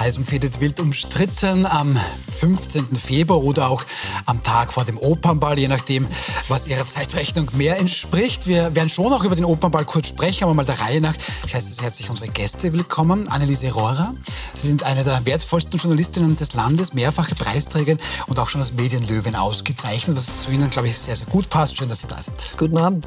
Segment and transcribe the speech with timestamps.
[0.00, 1.98] heiß umfädet, wild umstritten am
[2.30, 2.96] 15.
[2.96, 3.84] Februar oder auch
[4.24, 6.08] am Tag vor dem Opernball, je nachdem,
[6.48, 8.46] was Ihrer Zeitrechnung mehr entspricht.
[8.46, 11.14] Wir werden schon auch über den Opernball kurz sprechen, aber mal der Reihe nach.
[11.46, 13.28] Ich heiße sehr herzlich unsere Gäste willkommen.
[13.28, 14.14] Anneliese Rohrer,
[14.54, 19.36] Sie sind eine der wertvollsten Journalistinnen des Landes, mehrfache Preisträgerin und auch schon als Medienlöwin
[19.36, 21.76] ausgezeichnet, was zu Ihnen, glaube ich, sehr, sehr gut passt.
[21.76, 22.54] Schön, dass Sie da sind.
[22.56, 23.06] Guten Abend.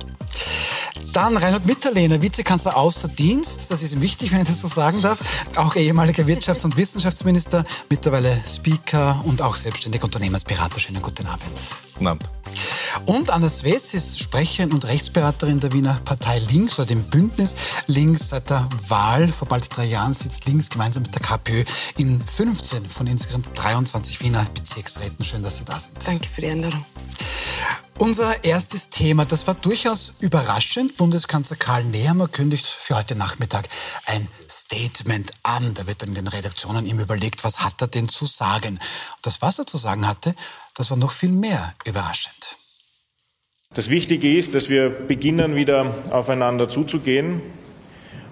[1.14, 3.70] Dann Reinhard Mitterlehner, Vizekanzler außer Dienst.
[3.72, 5.20] Das ist ihm wichtig, wenn ich das so sagen darf.
[5.56, 10.80] Auch ehemaliger Wirtschafts- und Wissenschaftsminister, mittlerweile Speaker und auch selbstständiger Unternehmensberater.
[10.80, 11.44] Schönen guten Abend.
[11.94, 12.30] Guten Abend.
[13.06, 17.56] Und Anna Swetz ist Sprecherin und Rechtsberaterin der Wiener Partei Links oder dem Bündnis
[17.88, 18.30] Links.
[18.30, 21.64] Seit der Wahl vor bald drei Jahren sitzt Links gemeinsam mit der KPÖ
[21.98, 25.26] in 15 von insgesamt 23 Wiener Bezirksräten.
[25.26, 25.96] Schön, dass Sie da sind.
[26.06, 26.86] Danke für die Änderung.
[28.00, 30.98] Unser erstes Thema, das war durchaus überraschend.
[30.98, 33.70] Bundeskanzler Karl Nehammer kündigt für heute Nachmittag
[34.08, 35.76] ein Statement an.
[35.76, 38.80] Da wird dann in den Redaktionen ihm überlegt, was hat er denn zu sagen.
[39.22, 40.34] Das, was er zu sagen hatte,
[40.76, 42.58] das war noch viel mehr überraschend.
[43.76, 47.42] Das Wichtige ist, dass wir beginnen, wieder aufeinander zuzugehen.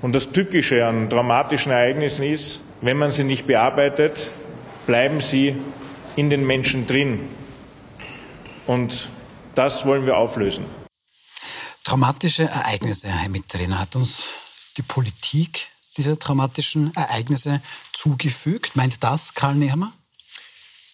[0.01, 4.31] Und das Tückische an dramatischen Ereignissen ist, wenn man sie nicht bearbeitet,
[4.87, 5.55] bleiben sie
[6.15, 7.29] in den Menschen drin.
[8.65, 9.09] Und
[9.55, 10.65] das wollen wir auflösen.
[11.83, 14.27] Traumatische Ereignisse, Herr Mitterlehner, hat uns
[14.77, 18.75] die Politik dieser traumatischen Ereignisse zugefügt.
[18.75, 19.91] Meint das Karl Nehammer?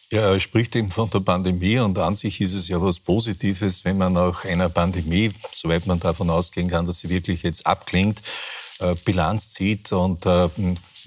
[0.09, 3.83] Ja, er spricht eben von der Pandemie und an sich ist es ja was Positives,
[3.83, 8.21] wenn man nach einer Pandemie, soweit man davon ausgehen kann, dass sie wirklich jetzt abklingt,
[8.79, 10.47] äh, Bilanz zieht und äh,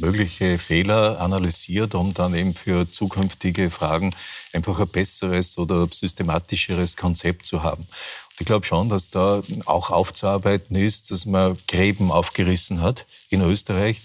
[0.00, 4.14] mögliche Fehler analysiert, um dann eben für zukünftige Fragen
[4.52, 7.86] einfach ein besseres oder systematischeres Konzept zu haben.
[8.38, 14.00] Ich glaube schon, dass da auch aufzuarbeiten ist, dass man Gräben aufgerissen hat in Österreich.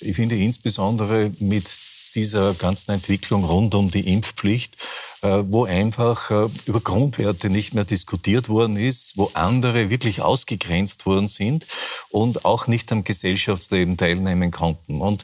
[0.00, 1.78] Ich finde insbesondere mit
[2.16, 4.76] dieser ganzen Entwicklung rund um die Impfpflicht,
[5.22, 11.06] äh, wo einfach äh, über Grundwerte nicht mehr diskutiert worden ist, wo andere wirklich ausgegrenzt
[11.06, 11.66] worden sind
[12.10, 15.00] und auch nicht am Gesellschaftsleben teilnehmen konnten.
[15.00, 15.22] Und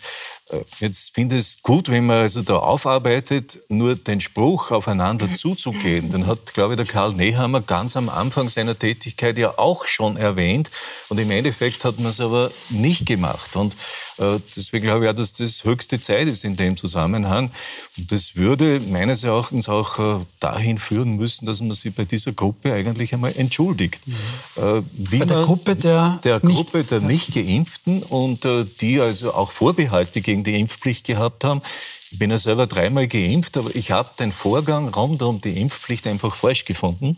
[0.80, 6.10] jetzt finde ich es gut, wenn man also da aufarbeitet, nur den Spruch aufeinander zuzugehen.
[6.12, 10.16] Den hat, glaube ich, der Karl Nehammer ganz am Anfang seiner Tätigkeit ja auch schon
[10.16, 10.70] erwähnt.
[11.08, 13.56] Und im Endeffekt hat man es aber nicht gemacht.
[13.56, 13.74] Und
[14.18, 17.50] äh, deswegen glaube ich auch, dass das höchste Zeit ist in dem Zusammenhang.
[17.96, 22.32] Und das würde meines Erachtens auch äh, dahin führen müssen, dass man sich bei dieser
[22.32, 24.06] Gruppe eigentlich einmal entschuldigt.
[24.06, 24.84] Mhm.
[24.94, 28.46] Wie bei der Gruppe der, der Gruppe der nicht Geimpften und
[28.80, 31.62] die also auch Vorbehalte gegen gegen die Impfpflicht gehabt haben.
[32.10, 36.06] Ich bin ja selber dreimal geimpft, aber ich habe den Vorgang rund um die Impfpflicht
[36.06, 37.16] einfach falsch gefunden.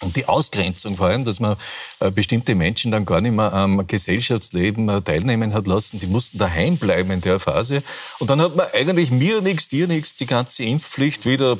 [0.00, 1.56] Und die Ausgrenzung vor allem, dass man
[2.00, 6.38] äh, bestimmte Menschen dann gar nicht mehr am Gesellschaftsleben äh, teilnehmen hat lassen, die mussten
[6.38, 7.84] daheim bleiben in der Phase.
[8.18, 11.56] Und dann hat man eigentlich mir nichts, dir nichts, die ganze Impfpflicht wieder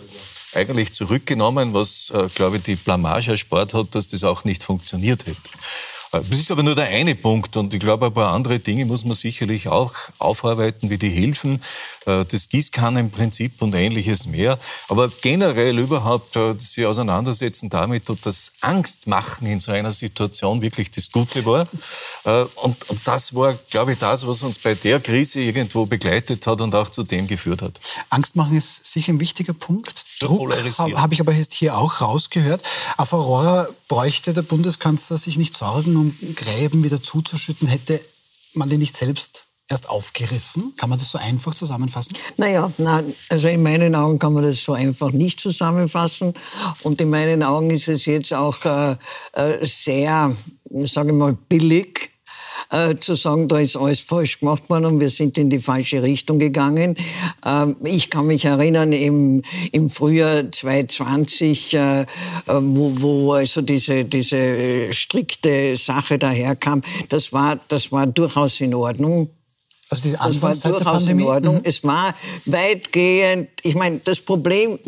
[0.54, 5.24] eigentlich zurückgenommen, was, äh, glaube ich, die Blamage erspart hat, dass das auch nicht funktioniert
[5.24, 5.38] hätte.
[6.12, 9.02] Das ist aber nur der eine Punkt und ich glaube, ein paar andere Dinge muss
[9.02, 11.62] man sicherlich auch aufarbeiten, wie die Hilfen,
[12.04, 14.58] äh, das Gießkannenprinzip und ähnliches mehr.
[14.88, 20.60] Aber generell überhaupt äh, sich auseinandersetzen damit, ob das Angst machen in so einer Situation
[20.60, 21.66] wirklich das Gute war.
[22.24, 26.60] Äh, und, das war, glaube ich, das, was uns bei der Krise irgendwo begleitet hat
[26.60, 27.80] und auch zu dem geführt hat.
[28.10, 30.04] Angst machen ist sicher ein wichtiger Punkt.
[30.22, 32.62] Druck habe ich aber jetzt hier auch rausgehört.
[32.96, 38.00] Auf Aurora bräuchte der Bundeskanzler sich nicht sorgen um Gräben wieder zuzuschütten, hätte
[38.54, 40.74] man die nicht selbst erst aufgerissen?
[40.76, 42.16] Kann man das so einfach zusammenfassen?
[42.36, 46.34] Naja, nein, also in meinen Augen kann man das so einfach nicht zusammenfassen.
[46.82, 48.96] Und in meinen Augen ist es jetzt auch äh,
[49.32, 50.36] äh sehr,
[50.70, 52.11] sage ich mal, billig,
[52.72, 56.02] äh, zu sagen, da ist alles falsch gemacht worden und wir sind in die falsche
[56.02, 56.96] Richtung gegangen.
[57.44, 62.06] Ähm, ich kann mich erinnern, im, im Frühjahr 2020, äh,
[62.46, 66.80] wo, wo also diese, diese strikte Sache daherkam,
[67.10, 69.30] das war, das war durchaus in Ordnung.
[69.90, 71.56] Also die Anfangszeit das war durchaus in Ordnung.
[71.56, 71.60] Mhm.
[71.64, 72.14] Es war
[72.46, 74.78] weitgehend, ich meine, das Problem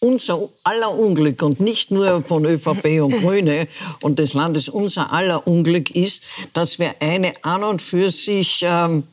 [0.00, 3.68] unser aller Unglück und nicht nur von ÖVP und Grüne
[4.02, 6.22] und des Landes, unser aller Unglück ist,
[6.52, 9.04] dass wir eine an und für sich ähm,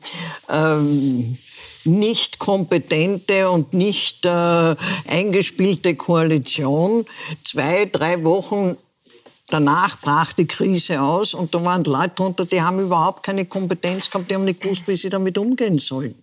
[0.48, 1.38] ähm,
[1.84, 4.76] nicht kompetente und nicht äh,
[5.06, 7.04] eingespielte Koalition
[7.42, 8.76] zwei, drei Wochen
[9.48, 14.10] Danach brach die Krise aus und da waren Leute drunter, die haben überhaupt keine Kompetenz
[14.10, 16.14] gehabt, die haben nicht gewusst, wie sie damit umgehen sollen.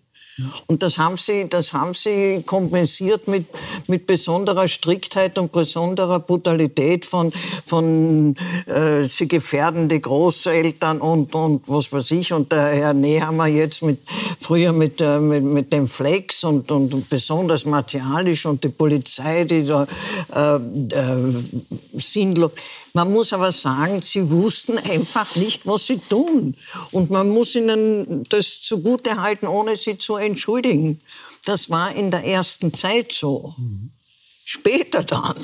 [0.68, 3.46] Und das haben sie, das haben sie kompensiert mit,
[3.88, 7.34] mit besonderer Striktheit und besonderer Brutalität von,
[7.66, 8.36] von
[8.66, 12.32] äh, sie gefährdende Großeltern und, und was weiß ich.
[12.34, 14.02] Und der Herr Nehammer jetzt mit,
[14.40, 19.66] früher mit, äh, mit, mit dem Flex und, und besonders martialisch und die Polizei, die
[19.66, 19.86] da
[20.34, 21.34] äh, äh,
[21.94, 22.52] sinnlos.
[22.94, 26.56] Man muss aber sagen, sie wussten einfach nicht, was sie tun.
[26.92, 31.02] Und man muss ihnen das zugute halten, ohne sie zu entschuldigen.
[31.46, 33.56] Das war in der ersten Zeit so.
[34.44, 35.36] Später dann,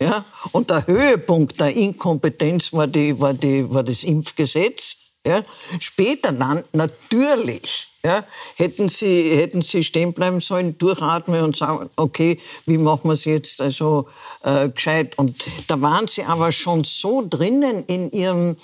[0.00, 4.96] ja, und der Höhepunkt der Inkompetenz war, die, war, die, war das Impfgesetz.
[5.26, 5.42] Ja.
[5.80, 8.24] Später dann natürlich ja,
[8.56, 13.24] hätten, sie, hätten sie stehen bleiben sollen, durchatmen und sagen, okay, wie machen wir es
[13.24, 14.06] jetzt also
[14.44, 15.18] äh, gescheit?
[15.18, 15.36] Und
[15.66, 18.56] da waren sie aber schon so drinnen in ihrem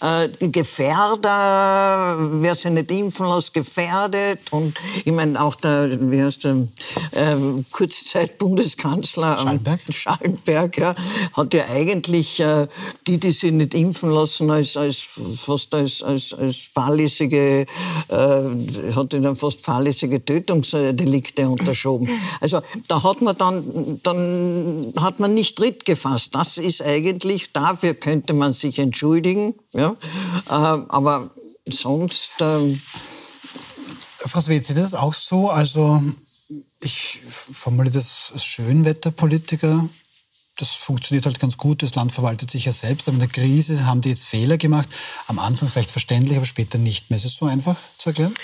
[0.00, 4.40] äh, Gefährder, wer sich nicht impfen lässt, gefährdet.
[4.50, 6.68] Und ich meine, auch der, wie heißt der,
[7.12, 7.36] äh,
[7.70, 10.94] Kurzzeit-Bundeskanzler Schallenberg, Schallenberg ja,
[11.32, 12.66] hat ja eigentlich äh,
[13.06, 15.06] die, die sich nicht impfen lassen, als, als
[15.36, 17.66] fast als, als, als fahrlässige
[18.08, 22.08] äh, hat ihnen fast fahrlässige Tötungsdelikte unterschoben.
[22.40, 26.34] Also da hat man dann, dann hat man nicht Tritt gefasst.
[26.34, 29.54] Das ist eigentlich, dafür könnte man sich entschuldigen.
[29.72, 29.96] Ja?
[30.46, 31.30] Äh, aber
[31.68, 32.32] sonst...
[32.40, 32.76] Äh
[34.20, 35.48] Frau Swetz, sieht das auch so?
[35.48, 36.02] Also
[36.80, 37.20] ich
[37.52, 39.88] formuliere das als Schönwetterpolitiker
[40.58, 41.82] das funktioniert halt ganz gut.
[41.82, 43.08] Das Land verwaltet sich ja selbst.
[43.08, 44.88] Aber in der Krise haben die jetzt Fehler gemacht.
[45.28, 47.16] Am Anfang vielleicht verständlich, aber später nicht mehr.
[47.16, 48.34] Ist es so einfach zu erklären?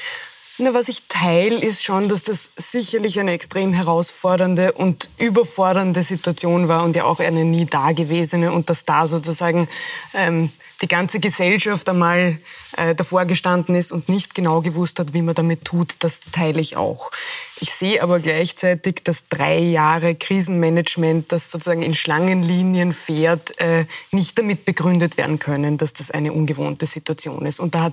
[0.56, 6.68] Na, was ich teile, ist schon, dass das sicherlich eine extrem herausfordernde und überfordernde Situation
[6.68, 9.68] war und ja auch eine nie dagewesene und dass da sozusagen
[10.14, 10.52] ähm,
[10.84, 12.38] die ganze Gesellschaft einmal
[12.76, 16.60] äh, davor gestanden ist und nicht genau gewusst hat, wie man damit tut, das teile
[16.60, 17.10] ich auch.
[17.58, 24.38] Ich sehe aber gleichzeitig, dass drei Jahre Krisenmanagement, das sozusagen in Schlangenlinien fährt, äh, nicht
[24.38, 27.60] damit begründet werden können, dass das eine ungewohnte Situation ist.
[27.60, 27.90] Und da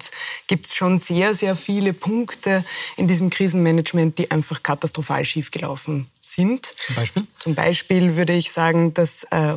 [0.48, 2.66] gibt es schon sehr, sehr viele Punkte
[2.98, 6.76] in diesem Krisenmanagement, die einfach katastrophal schiefgelaufen sind.
[6.88, 7.28] Zum Beispiel?
[7.40, 9.56] Zum Beispiel würde ich sagen, dass äh,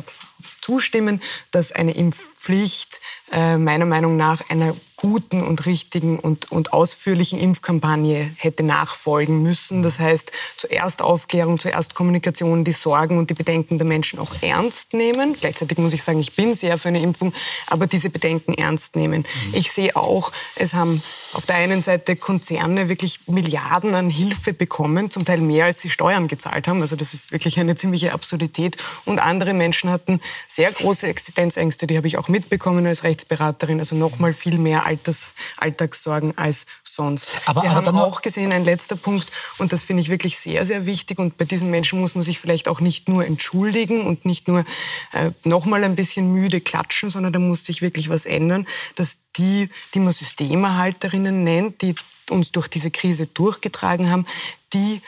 [0.61, 1.21] zustimmen,
[1.51, 2.99] dass eine Impfpflicht
[3.31, 9.83] äh, meiner Meinung nach einer guten und richtigen und, und ausführlichen Impfkampagne hätte nachfolgen müssen.
[9.83, 14.93] Das heißt, zuerst Aufklärung, zuerst Kommunikation, die Sorgen und die Bedenken der Menschen auch ernst
[14.93, 15.35] nehmen.
[15.39, 17.33] Gleichzeitig muss ich sagen, ich bin sehr für eine Impfung,
[17.67, 19.25] aber diese Bedenken ernst nehmen.
[19.47, 19.53] Mhm.
[19.53, 25.11] Ich sehe auch, es haben auf der einen Seite Konzerne wirklich Milliarden an Hilfe bekommen,
[25.11, 26.81] zum Teil mehr als sie Steuern gezahlt haben.
[26.81, 28.77] Also das ist wirklich eine ziemliche Absurdität.
[29.03, 33.95] Und andere Menschen hatten sehr große Existenzängste, die habe ich auch mitbekommen als Rechtsberaterin, also
[33.95, 37.29] noch mal viel mehr Alters, Alltagssorgen als sonst.
[37.45, 40.65] Aber, Wir aber haben auch gesehen, ein letzter Punkt, und das finde ich wirklich sehr,
[40.65, 44.25] sehr wichtig, und bei diesen Menschen muss man sich vielleicht auch nicht nur entschuldigen und
[44.25, 44.65] nicht nur
[45.13, 49.17] äh, noch mal ein bisschen müde klatschen, sondern da muss sich wirklich was ändern, dass
[49.37, 51.95] die, die man Systemerhalterinnen nennt, die
[52.29, 54.25] uns durch diese Krise durchgetragen haben,
[54.73, 55.01] die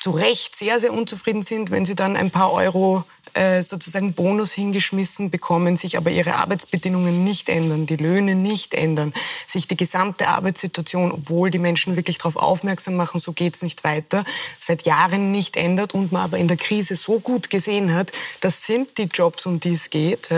[0.00, 3.04] zu Recht sehr, sehr unzufrieden sind, wenn sie dann ein paar Euro
[3.34, 9.12] äh, sozusagen Bonus hingeschmissen bekommen, sich aber ihre Arbeitsbedingungen nicht ändern, die Löhne nicht ändern,
[9.46, 14.24] sich die gesamte Arbeitssituation, obwohl die Menschen wirklich darauf aufmerksam machen, so geht's nicht weiter,
[14.58, 18.10] seit Jahren nicht ändert und man aber in der Krise so gut gesehen hat,
[18.40, 20.30] das sind die Jobs, um die es geht.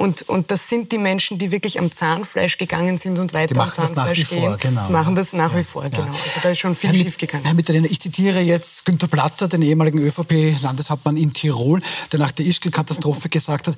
[0.00, 3.70] Und, und das sind die Menschen, die wirklich am Zahnfleisch gegangen sind und weiter am
[3.70, 4.48] Zahnfleisch gehen.
[4.48, 4.88] Vor, genau.
[4.88, 6.06] Machen das nach ja, wie vor, genau.
[6.06, 7.44] Also da ist schon viel schief gegangen.
[7.44, 11.82] Herr Mitterlehner, ich zitiere jetzt Günter Platter, den ehemaligen ÖVP-Landeshauptmann in Tirol,
[12.12, 13.76] der nach der Ischgl-Katastrophe gesagt hat,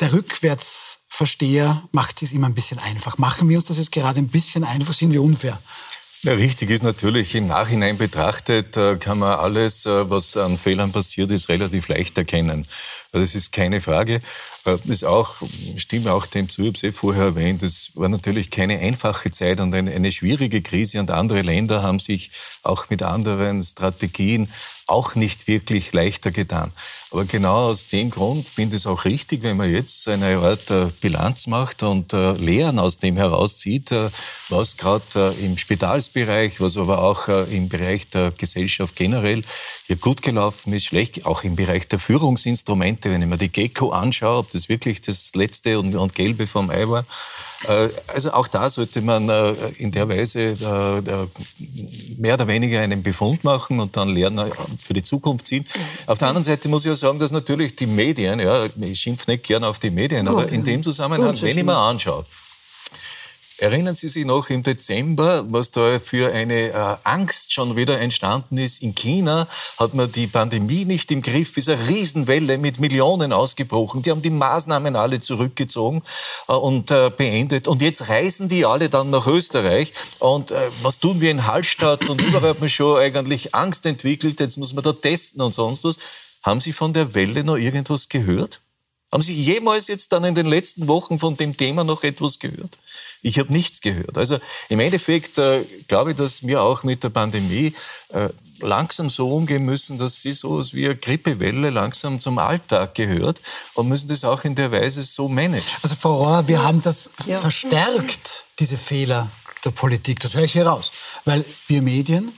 [0.00, 3.18] der Rückwärtsversteher macht es immer ein bisschen einfach.
[3.18, 4.92] Machen wir uns das jetzt gerade ein bisschen einfach?
[4.92, 5.60] Sind wir unfair?
[6.22, 10.90] Ja, richtig ist natürlich, im Nachhinein betrachtet äh, kann man alles, äh, was an Fehlern
[10.92, 12.66] passiert ist, relativ leicht erkennen.
[13.12, 14.20] Das ist keine Frage.
[14.66, 15.36] Äh, ist auch,
[15.76, 19.30] stimme auch dem zu, ich habe es eh vorher erwähnt, es war natürlich keine einfache
[19.30, 22.30] Zeit und eine, schwierige Krise und andere Länder haben sich
[22.62, 24.50] auch mit anderen Strategien
[24.86, 26.72] auch nicht wirklich leichter getan.
[27.12, 30.68] Aber genau aus dem Grund finde ich es auch richtig, wenn man jetzt eine Art
[30.70, 33.92] äh, Bilanz macht und äh, Lehren aus dem herauszieht,
[34.48, 39.42] was gerade im Spitalsbereich, was aber auch im Bereich der Gesellschaft generell
[39.86, 43.90] hier gut gelaufen ist, schlecht, auch im Bereich der Führungsinstrumente, wenn ich mir die Gecko
[43.90, 47.04] anschaue, ob das wirklich das letzte und, und gelbe vom Ei war.
[48.06, 49.28] Also auch da sollte man
[49.76, 50.56] in der Weise
[52.16, 54.50] mehr oder weniger einen Befund machen und dann Lernen
[54.82, 55.66] für die Zukunft ziehen.
[56.06, 59.30] Auf der anderen Seite muss ich auch sagen, dass natürlich die Medien, ja, ich schimpfe
[59.30, 62.24] nicht gern auf die Medien, aber in dem Zusammenhang, wenn ich mir anschaue,
[63.60, 68.56] Erinnern Sie sich noch im Dezember, was da für eine äh, Angst schon wieder entstanden
[68.56, 68.80] ist?
[68.80, 74.00] In China hat man die Pandemie nicht im Griff, ist eine Riesenwelle mit Millionen ausgebrochen.
[74.00, 76.00] Die haben die Maßnahmen alle zurückgezogen
[76.48, 77.68] äh, und äh, beendet.
[77.68, 79.92] Und jetzt reisen die alle dann nach Österreich.
[80.20, 82.08] Und äh, was tun wir in Hallstatt?
[82.08, 84.40] Und überall hat man schon eigentlich Angst entwickelt.
[84.40, 85.98] Jetzt muss man da testen und sonst was.
[86.42, 88.62] Haben Sie von der Welle noch irgendwas gehört?
[89.12, 92.78] Haben Sie jemals jetzt dann in den letzten Wochen von dem Thema noch etwas gehört?
[93.22, 94.16] Ich habe nichts gehört.
[94.16, 97.74] Also im Endeffekt äh, glaube ich, dass wir auch mit der Pandemie
[98.08, 98.28] äh,
[98.60, 103.40] langsam so umgehen müssen, dass sie so wie eine Grippewelle langsam zum Alltag gehört
[103.74, 105.68] und müssen das auch in der Weise so managen.
[105.82, 107.38] Also Frau Rohr, wir haben das ja.
[107.38, 109.30] verstärkt, diese Fehler
[109.64, 110.20] der Politik.
[110.20, 110.90] Das höre ich hier raus.
[111.24, 112.32] Weil wir Medien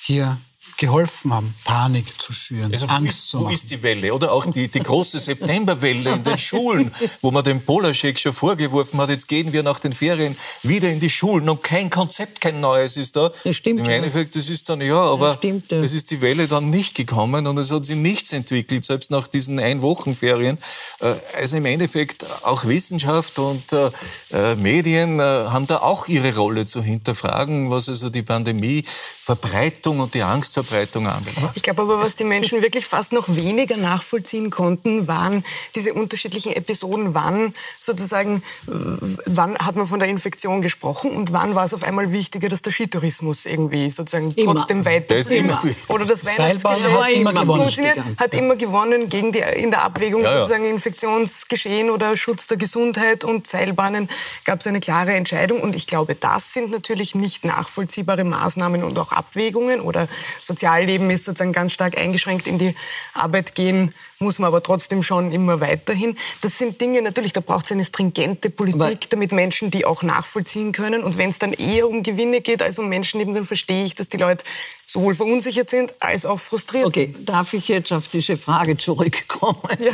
[0.00, 0.38] hier
[0.78, 3.48] geholfen haben, Panik zu schüren, also Angst ist, zu machen.
[3.48, 4.14] Wo ist die Welle?
[4.14, 8.98] Oder auch die, die große Septemberwelle in den Schulen, wo man dem Polaschek schon vorgeworfen
[9.00, 12.60] hat, jetzt gehen wir nach den Ferien wieder in die Schulen und kein Konzept, kein
[12.60, 13.32] neues ist da.
[13.42, 13.80] Das stimmt.
[13.80, 15.82] Im Endeffekt, das ist dann, ja, aber stimmt, ja.
[15.82, 19.26] es ist die Welle dann nicht gekommen und es hat sich nichts entwickelt, selbst nach
[19.26, 20.58] diesen Einwochenferien.
[21.00, 23.90] Äh, also im Endeffekt auch Wissenschaft und äh,
[24.32, 28.84] äh, Medien haben da auch ihre Rolle zu hinterfragen, was also die Pandemie,
[29.24, 31.52] Verbreitung und die Angstverbreitung Ausbreitung anbelangt.
[31.54, 35.44] Ich glaube aber, was die Menschen wirklich fast noch weniger nachvollziehen konnten, waren
[35.74, 37.14] diese unterschiedlichen Episoden.
[37.14, 42.12] Wann sozusagen, wann hat man von der Infektion gesprochen und wann war es auf einmal
[42.12, 44.54] wichtiger, dass der Skitourismus irgendwie sozusagen immer.
[44.54, 45.60] trotzdem weiter das immer.
[45.88, 48.16] oder das Weihnachtsgeschäft hat immer gewonnen.
[48.16, 50.36] Hat immer gewonnen gegen die, in der Abwägung ja, ja.
[50.38, 54.08] sozusagen Infektionsgeschehen oder Schutz der Gesundheit und Seilbahnen
[54.44, 58.98] gab es eine klare Entscheidung und ich glaube, das sind natürlich nicht nachvollziehbare Maßnahmen und
[58.98, 60.08] auch Abwägungen oder
[60.40, 62.48] sozusagen Sozialleben ist sozusagen ganz stark eingeschränkt.
[62.48, 62.74] In die
[63.14, 66.16] Arbeit gehen muss man aber trotzdem schon immer weiterhin.
[66.40, 70.02] Das sind Dinge natürlich, da braucht es eine stringente Politik, aber damit Menschen die auch
[70.02, 71.02] nachvollziehen können.
[71.02, 74.08] Und wenn es dann eher um Gewinne geht als um Menschenleben, dann verstehe ich, dass
[74.08, 74.44] die Leute
[74.86, 77.12] sowohl verunsichert sind als auch frustriert okay.
[77.14, 77.28] sind.
[77.28, 79.58] darf ich jetzt auf diese Frage zurückkommen?
[79.78, 79.92] Ja,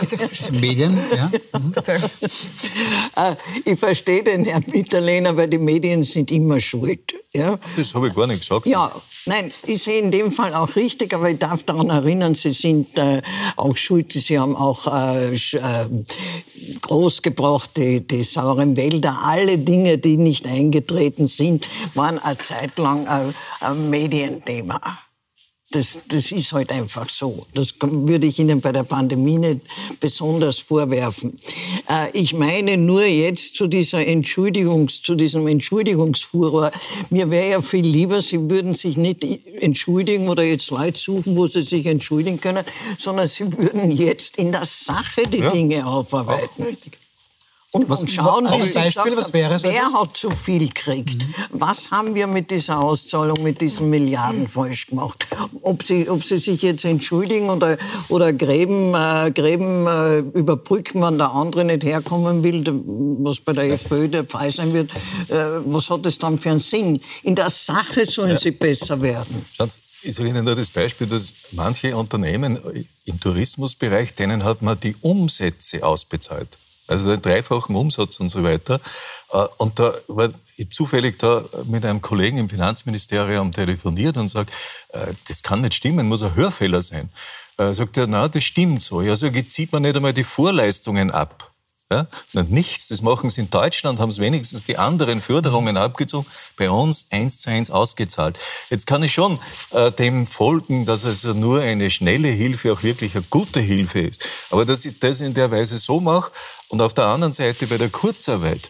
[0.53, 1.31] Medien, ja.
[1.59, 1.75] Mhm.
[3.65, 7.15] Ich verstehe den Herrn Mitterlehner, weil die Medien sind immer schuld.
[7.33, 7.59] Ja?
[7.77, 8.67] Das habe ich gar nicht gesagt.
[8.67, 8.93] Ja,
[9.27, 12.97] nein, ich sehe in dem Fall auch richtig, aber ich darf daran erinnern, Sie sind
[12.97, 13.23] äh,
[13.57, 14.14] auch schuld.
[14.21, 15.89] Sie haben auch äh, äh,
[16.81, 19.19] großgebracht, die, die sauren Wälder.
[19.23, 24.81] Alle Dinge, die nicht eingetreten sind, waren eine Zeit lang ein, ein Medienthema.
[25.75, 27.47] Das, das ist halt einfach so.
[27.53, 29.63] Das würde ich Ihnen bei der Pandemie nicht
[29.99, 31.37] besonders vorwerfen.
[31.91, 36.71] Äh, ich meine nur jetzt zu dieser Entschuldigungs, zu diesem Entschuldigungsfuror.
[37.11, 39.27] Mir wäre ja viel lieber, Sie würden sich nicht
[39.61, 42.65] entschuldigen oder jetzt Leute suchen, wo Sie sich entschuldigen können,
[42.97, 45.51] sondern Sie würden jetzt in der Sache die ja.
[45.51, 46.63] Dinge aufarbeiten.
[46.63, 47.04] Auch
[47.75, 51.19] und, was, schauen, wie Beispiel, was wäre so wer hat zu viel gekriegt?
[51.19, 51.35] Mhm.
[51.51, 54.47] Was haben wir mit dieser Auszahlung, mit diesen Milliarden mhm.
[54.47, 55.27] falsch gemacht?
[55.61, 57.77] Ob sie, ob sie sich jetzt entschuldigen oder,
[58.09, 62.63] oder Gräben, äh, Gräben äh, überbrücken, wenn der andere nicht herkommen will,
[63.25, 64.93] was bei der FPÖ der Fall sein wird,
[65.31, 67.01] äh, was hat das dann für einen Sinn?
[67.25, 68.39] In der Sache sollen ja.
[68.39, 69.45] sie besser werden.
[69.53, 72.57] Schatz, ich sage Ihnen nur das Beispiel, dass manche Unternehmen
[73.05, 78.81] im Tourismusbereich, denen hat man die Umsätze ausbezahlt also den dreifachen Umsatz und so weiter.
[79.33, 84.51] Äh, und da war ich zufällig da mit einem Kollegen im Finanzministerium telefoniert und sagt,
[84.91, 87.11] äh, das kann nicht stimmen, muss ein Hörfehler sein.
[87.57, 89.03] Äh, sagt er, na, das stimmt so.
[89.03, 91.54] Ja, so zieht man nicht einmal die Vorleistungen ab.
[91.91, 92.07] Ja?
[92.49, 96.27] nichts, das machen sie in Deutschland, haben es wenigstens die anderen Förderungen abgezogen,
[96.57, 98.39] bei uns eins zu eins ausgezahlt.
[98.71, 99.39] Jetzt kann ich schon
[99.71, 104.27] äh, dem folgen, dass es nur eine schnelle Hilfe auch wirklich eine gute Hilfe ist.
[104.51, 106.31] Aber dass ich das in der Weise so mache
[106.69, 108.63] und auf der anderen Seite bei der Kurzarbeit,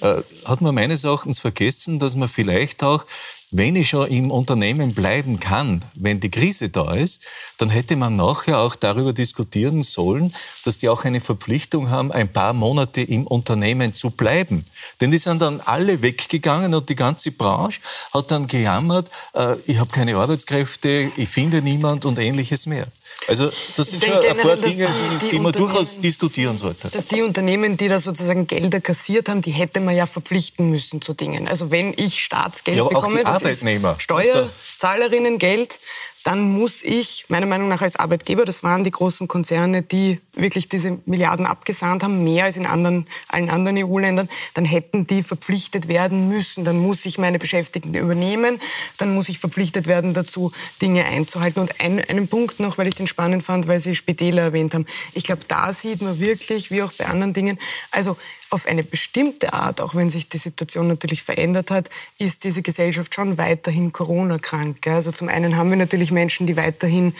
[0.00, 3.04] äh, hat man meines Erachtens vergessen, dass man vielleicht auch
[3.50, 7.20] wenn ich schon im Unternehmen bleiben kann, wenn die Krise da ist,
[7.58, 10.32] dann hätte man nachher auch darüber diskutieren sollen,
[10.64, 14.64] dass die auch eine Verpflichtung haben, ein paar Monate im Unternehmen zu bleiben.
[15.00, 17.80] Denn die sind dann alle weggegangen und die ganze Branche
[18.12, 22.86] hat dann gejammert, äh, ich habe keine Arbeitskräfte, ich finde niemand und ähnliches mehr.
[23.28, 26.88] Also das sind schon ein paar Dinge, die, die, die man durchaus diskutieren sollte.
[26.88, 31.02] Dass die Unternehmen, die da sozusagen Gelder kassiert haben, die hätte man ja verpflichten müssen
[31.02, 31.48] zu Dingen.
[31.48, 33.96] Also wenn ich Staatsgeld ja, bekomme, das Arbeitnehmer.
[33.98, 35.78] Steuerzahlerinnen Geld,
[36.24, 40.68] dann muss ich meiner Meinung nach als Arbeitgeber, das waren die großen Konzerne, die wirklich
[40.68, 45.88] diese Milliarden abgesahnt haben, mehr als in anderen, allen anderen EU-Ländern, dann hätten die verpflichtet
[45.88, 46.64] werden müssen.
[46.64, 48.60] Dann muss ich meine Beschäftigten übernehmen,
[48.98, 51.60] dann muss ich verpflichtet werden dazu, Dinge einzuhalten.
[51.60, 54.86] Und ein, einen Punkt noch, weil ich den spannend fand, weil Sie Spitäler erwähnt haben.
[55.14, 57.58] Ich glaube, da sieht man wirklich, wie auch bei anderen Dingen,
[57.90, 58.16] also
[58.50, 61.88] auf eine bestimmte Art, auch wenn sich die Situation natürlich verändert hat,
[62.18, 64.86] ist diese Gesellschaft schon weiterhin Corona-krank.
[64.86, 67.14] Also zum einen haben wir natürlich Menschen, die weiterhin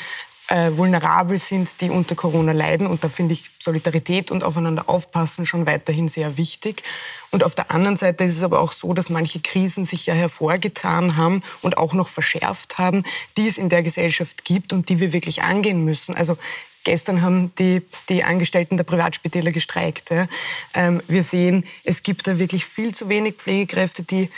[0.51, 2.89] äh, vulnerabel sind, die unter Corona leiden.
[2.89, 6.83] Und da finde ich Solidarität und aufeinander aufpassen schon weiterhin sehr wichtig.
[7.31, 10.15] Und auf der anderen Seite ist es aber auch so, dass manche Krisen sich ja
[10.15, 13.05] hervorgetan haben und auch noch verschärft haben,
[13.37, 16.17] die es in der Gesellschaft gibt und die wir wirklich angehen müssen.
[16.17, 16.37] Also
[16.85, 20.11] Gestern haben die, die Angestellten der Privatspitäler gestreikt.
[20.11, 20.27] Ja.
[20.75, 24.31] Ähm, wir sehen, es gibt da wirklich viel zu wenig Pflegekräfte, die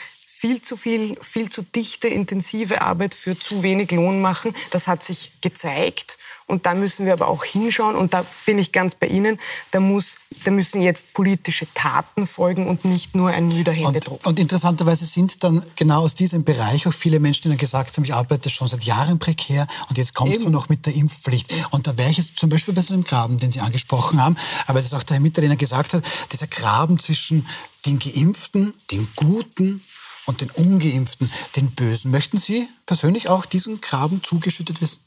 [0.42, 4.52] viel zu viel, viel zu dichte, intensive Arbeit für zu wenig Lohn machen.
[4.72, 6.18] Das hat sich gezeigt.
[6.46, 7.94] Und da müssen wir aber auch hinschauen.
[7.94, 9.38] Und da bin ich ganz bei Ihnen.
[9.70, 14.18] Da, muss, da müssen jetzt politische Taten folgen und nicht nur ein müder Händedruck.
[14.24, 17.96] Und, und interessanterweise sind dann genau aus diesem Bereich auch viele Menschen, die dann gesagt
[17.96, 21.54] haben, ich arbeite schon seit Jahren prekär und jetzt kommt es noch mit der Impfpflicht.
[21.70, 24.36] Und da wäre ich jetzt zum Beispiel bei so einem Graben, den Sie angesprochen haben,
[24.66, 27.46] aber das auch der Herr Mitterlehner gesagt hat, dieser Graben zwischen
[27.86, 29.82] den Geimpften, den Guten
[30.26, 32.10] und den Ungeimpften, den Bösen.
[32.10, 35.00] Möchten Sie persönlich auch diesen Graben zugeschüttet wissen?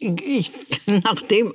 [0.00, 0.50] Ich,
[0.86, 1.52] nachdem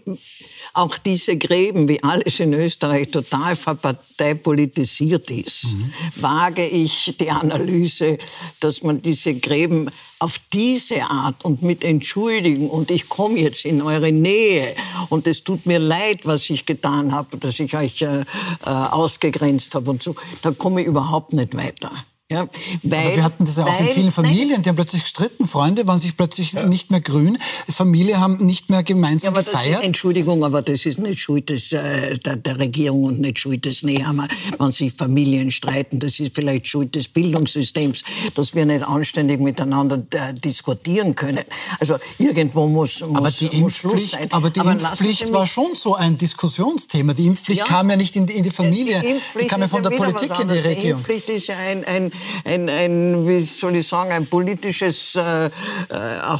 [0.73, 5.91] auch diese Gräben, wie alles in Österreich, total verparteipolitisiert ist, mhm.
[6.17, 8.19] wage ich die Analyse,
[8.59, 13.81] dass man diese Gräben auf diese Art und mit Entschuldigen und ich komme jetzt in
[13.81, 14.75] eure Nähe
[15.09, 18.25] und es tut mir leid, was ich getan habe, dass ich euch äh, äh
[18.63, 21.91] ausgegrenzt habe und so, da komme ich überhaupt nicht weiter.
[22.31, 22.47] Ja,
[22.81, 25.03] weil, aber wir hatten das ja auch weil, in vielen Familien, nein, die haben plötzlich
[25.03, 26.65] gestritten, Freunde waren sich plötzlich ja.
[26.65, 27.37] nicht mehr grün,
[27.71, 29.81] Familie haben nicht mehr gemeinsam ja, aber gefeiert.
[29.81, 33.65] Ist, Entschuldigung, aber das ist nicht Schuld des, äh, der, der, Regierung und nicht Schuld
[33.65, 34.27] des Nehammer,
[34.57, 35.99] wenn sich Familien streiten.
[35.99, 38.03] Das ist vielleicht Schuld des Bildungssystems,
[38.33, 41.43] dass wir nicht anständig miteinander äh, diskutieren können.
[41.79, 44.31] Also irgendwo muss, muss, aber die muss Schluss sein.
[44.31, 47.13] Aber die aber Impfpflicht war schon so ein Diskussionsthema.
[47.13, 49.67] Die Impfpflicht ja, kam ja nicht in die, in die Familie, die, die kam ja
[49.67, 50.81] von der Politik in die Regierung.
[50.81, 55.45] Die Impfpflicht ist ja ein, ein ein, ein, wie soll ich sagen, ein politisches äh,
[55.45, 55.49] äh,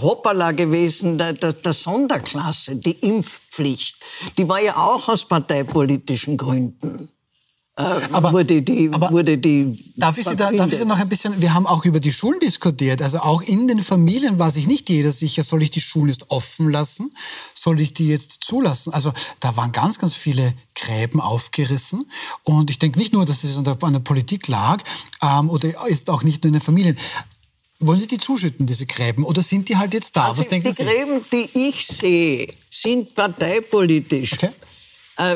[0.01, 3.97] Hoppala gewesen der, der, der Sonderklasse, die Impfpflicht.
[4.37, 7.09] Die war ja auch aus parteipolitischen Gründen.
[7.77, 7.81] Äh,
[8.13, 11.09] aber, wurde die, aber wurde die darf, ich Sie da, darf ich Sie noch ein
[11.09, 14.65] bisschen, wir haben auch über die Schulen diskutiert, also auch in den Familien war sich
[14.65, 17.11] nicht jeder sicher, soll ich die Schulen jetzt offen lassen,
[17.53, 18.93] soll ich die jetzt zulassen?
[18.93, 22.09] Also da waren ganz, ganz viele Gräben aufgerissen
[22.43, 24.81] und ich denke nicht nur, dass es an der, an der Politik lag
[25.21, 26.97] ähm, oder ist auch nicht nur in den Familien.
[27.79, 30.29] Wollen Sie die zuschütten, diese Gräben, oder sind die halt jetzt da?
[30.29, 30.83] Also Was denken die Sie?
[30.83, 34.31] Die Gräben, die ich sehe, sind parteipolitisch.
[34.31, 34.51] Okay.
[35.17, 35.35] Äh,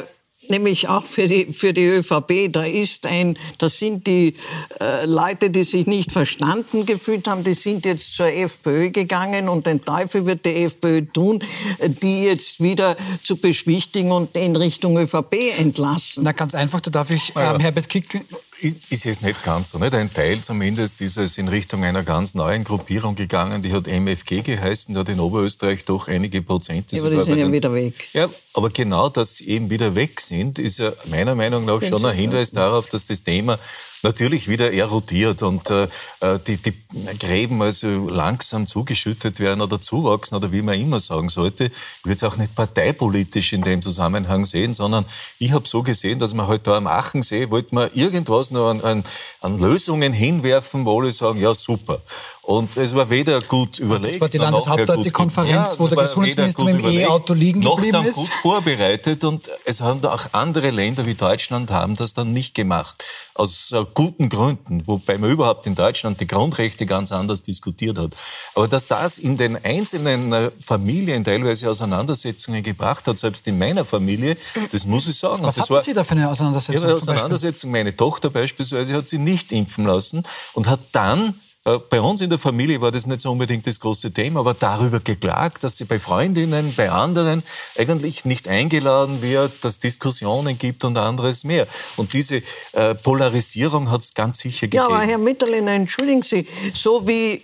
[0.50, 2.52] nämlich auch für die, für die ÖVP.
[2.52, 4.36] Da ist ein, das sind die
[4.80, 9.66] äh, Leute, die sich nicht verstanden gefühlt haben, die sind jetzt zur FPÖ gegangen und
[9.66, 11.44] den Teufel wird die FPÖ tun,
[11.80, 16.24] die jetzt wieder zu beschwichtigen und in Richtung ÖVP entlassen.
[16.24, 18.22] Na, ganz einfach, da darf ich ähm, Herbert Kickl
[18.62, 19.78] ist, ist es nicht ganz so.
[19.78, 19.94] Nicht?
[19.94, 24.42] Ein Teil zumindest ist es in Richtung einer ganz neuen Gruppierung gegangen, die hat MFG
[24.42, 26.96] geheißen, die hat in Oberösterreich doch einige Prozente.
[26.96, 28.08] Ja, aber die sind ja wieder weg.
[28.14, 32.06] Ja, aber genau, dass sie eben wieder weg sind, ist ja meiner Meinung nach schon
[32.06, 33.60] ein Hinweis darauf, dass das Thema
[34.04, 35.88] natürlich wieder erodiert und äh,
[36.22, 36.74] äh, die, die
[37.20, 41.66] Gräben also langsam zugeschüttet werden oder zuwachsen oder wie man immer sagen sollte.
[41.66, 45.06] Ich würde es auch nicht parteipolitisch in dem Zusammenhang sehen, sondern
[45.38, 48.82] ich habe so gesehen, dass man halt da am Achensee wollte man irgendwas noch an,
[48.82, 49.04] an,
[49.42, 52.02] an Lösungen hinwerfen, wo alle sagen, ja super.
[52.50, 54.16] Und es war weder gut überlegt.
[54.16, 58.12] Das war die Landeshauptleute-Konferenz, ja, wo der Gesundheitsminister mit dem E-Auto liegen geblieben noch dann
[58.12, 63.06] gut vorbereitet und es haben auch andere Länder wie Deutschland haben das dann nicht gemacht.
[63.36, 68.14] Aus äh, guten Gründen, wobei man überhaupt in Deutschland die Grundrechte ganz anders diskutiert hat.
[68.56, 73.86] Aber dass das in den einzelnen äh, Familien teilweise Auseinandersetzungen gebracht hat, selbst in meiner
[73.86, 74.36] Familie,
[74.72, 75.44] das muss ich sagen.
[75.44, 76.82] Was hatten Sie da für eine Auseinandersetzung?
[76.82, 77.70] Ja, eine Auseinandersetzung.
[77.70, 81.36] Meine Tochter beispielsweise hat sie nicht impfen lassen und hat dann
[81.78, 85.00] bei uns in der Familie war das nicht so unbedingt das große Thema, aber darüber
[85.00, 87.44] geklagt, dass sie bei Freundinnen, bei anderen
[87.78, 91.68] eigentlich nicht eingeladen wird, dass Diskussionen gibt und anderes mehr.
[91.98, 92.42] Und diese
[92.74, 94.84] äh, Polarisierung hat es ganz sicher gegeben.
[94.84, 97.42] Ja, aber Herr Mitterlehner, entschuldigen Sie, so wie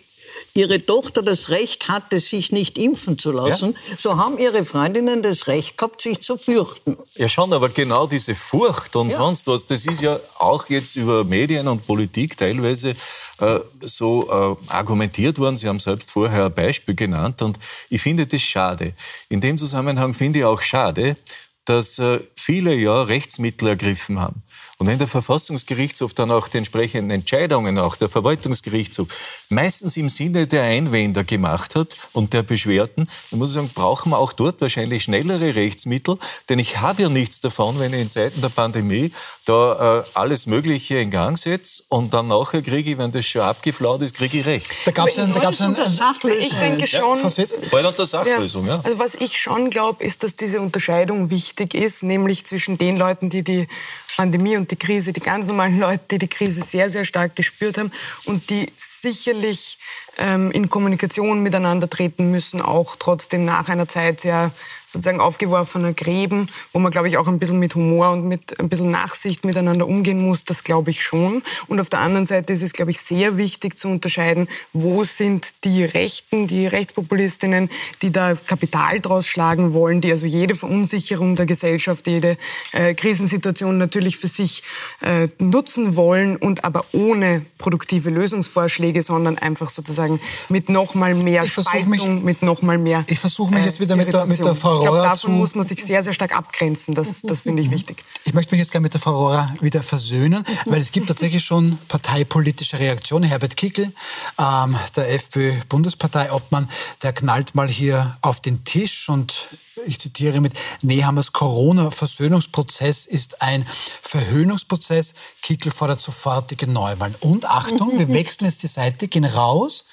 [0.55, 3.95] ihre Tochter das Recht hatte, sich nicht impfen zu lassen, ja.
[3.97, 6.97] so haben ihre Freundinnen das Recht gehabt, sich zu fürchten.
[7.15, 9.17] Ja schon, aber genau diese Furcht und ja.
[9.17, 12.95] sonst was, das ist ja auch jetzt über Medien und Politik teilweise
[13.39, 15.57] äh, so äh, argumentiert worden.
[15.57, 18.93] Sie haben selbst vorher ein Beispiel genannt und ich finde das schade.
[19.27, 21.17] In dem Zusammenhang finde ich auch schade,
[21.65, 24.41] dass äh, viele ja Rechtsmittel ergriffen haben.
[24.77, 29.07] Und wenn der Verfassungsgerichtshof dann auch die entsprechenden Entscheidungen, auch der Verwaltungsgerichtshof,
[29.49, 34.11] meistens im Sinne der Einwender gemacht hat und der Beschwerden, dann muss ich sagen, brauchen
[34.11, 36.17] wir auch dort wahrscheinlich schnellere Rechtsmittel,
[36.49, 39.11] denn ich habe ja nichts davon, wenn ich in Zeiten der Pandemie
[39.45, 43.41] da äh, alles Mögliche in Gang setze und dann nachher kriege ich, wenn das schon
[43.41, 44.69] abgeflaut ist, kriege ich Recht.
[44.85, 46.41] Da gab es einen, da gab's einen, Sachlösung.
[46.41, 47.19] Ich denke schon.
[47.19, 48.81] Ja, unter Sachlösung, ja.
[48.83, 53.29] Also was ich schon glaube, ist, dass diese Unterscheidung wichtig ist, nämlich zwischen den Leuten,
[53.29, 53.67] die die
[54.15, 57.77] Pandemie und die Krise, die ganz normalen Leute, die die Krise sehr, sehr stark gespürt
[57.77, 57.91] haben
[58.25, 59.77] und die sicherlich
[60.17, 64.51] ähm, in Kommunikation miteinander treten müssen, auch trotzdem nach einer Zeit sehr
[64.95, 68.69] sozusagen aufgeworfener Gräben, wo man, glaube ich, auch ein bisschen mit Humor und mit ein
[68.69, 71.43] bisschen Nachsicht miteinander umgehen muss, das glaube ich schon.
[71.67, 75.53] Und auf der anderen Seite ist es, glaube ich, sehr wichtig zu unterscheiden, wo sind
[75.63, 77.69] die Rechten, die Rechtspopulistinnen,
[78.01, 82.37] die da Kapital draus schlagen wollen, die also jede Verunsicherung der Gesellschaft, jede
[82.71, 84.63] äh, Krisensituation natürlich für sich
[85.01, 91.43] äh, nutzen wollen und aber ohne produktive Lösungsvorschläge, sondern einfach sozusagen mit noch mal mehr
[91.43, 94.39] ich Spaltung, mich, mit noch mal mehr Ich versuche mich jetzt wieder mit der, mit
[94.39, 96.93] der Frau glaube, davon muss man sich sehr, sehr stark abgrenzen.
[96.93, 98.03] Das, das finde ich wichtig.
[98.23, 101.43] Ich möchte mich jetzt gerne mit der Frau Rohrer wieder versöhnen, weil es gibt tatsächlich
[101.43, 103.23] schon parteipolitische Reaktionen.
[103.23, 103.93] Herbert Kickel,
[104.39, 106.69] ähm, der FPÖ-Bundesparteiobmann,
[107.03, 109.47] der knallt mal hier auf den Tisch und
[109.85, 113.65] ich zitiere mit Nehammers Corona-Versöhnungsprozess ist ein
[114.01, 115.13] Verhöhnungsprozess.
[115.41, 117.15] Kickel fordert sofortige Neuwahlen.
[117.19, 119.85] Und Achtung, wir wechseln jetzt die Seite, gehen raus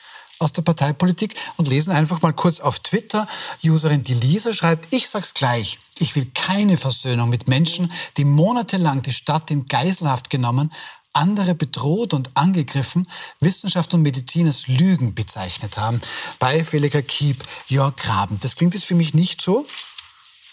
[0.43, 3.27] aus der Parteipolitik und lesen einfach mal kurz auf Twitter.
[3.65, 5.79] Userin die Lisa schreibt, ich sag's gleich.
[5.99, 10.73] Ich will keine Versöhnung mit Menschen, die monatelang die Stadt in Geiselhaft genommen,
[11.13, 13.07] andere bedroht und angegriffen,
[13.41, 16.01] Wissenschaft und Medizin als Lügen bezeichnet haben.
[16.39, 18.39] Beifälliger Keep Jörg Graben.
[18.41, 19.67] Das klingt jetzt für mich nicht so.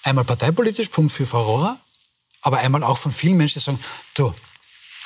[0.04, 1.78] Einmal parteipolitisch, Punkt für Frau Rohrer,
[2.42, 3.80] aber einmal auch von vielen Menschen, die sagen,
[4.14, 4.34] du,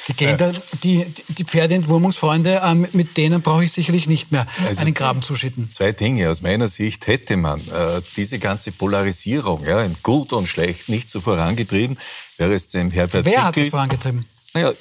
[0.08, 4.94] die, Gender, die, die Pferdeentwurmungsfreunde, ähm, mit denen brauche ich sicherlich nicht mehr also einen
[4.94, 5.72] Graben zuschütten.
[5.72, 6.30] Zwei Dinge.
[6.30, 11.10] Aus meiner Sicht hätte man äh, diese ganze Polarisierung ja, in Gut und Schlecht nicht
[11.10, 11.98] so vorangetrieben,
[12.38, 14.26] wäre es dem Herbert Wer Dickel, hat es vorangetrieben?
[14.54, 14.72] Naja,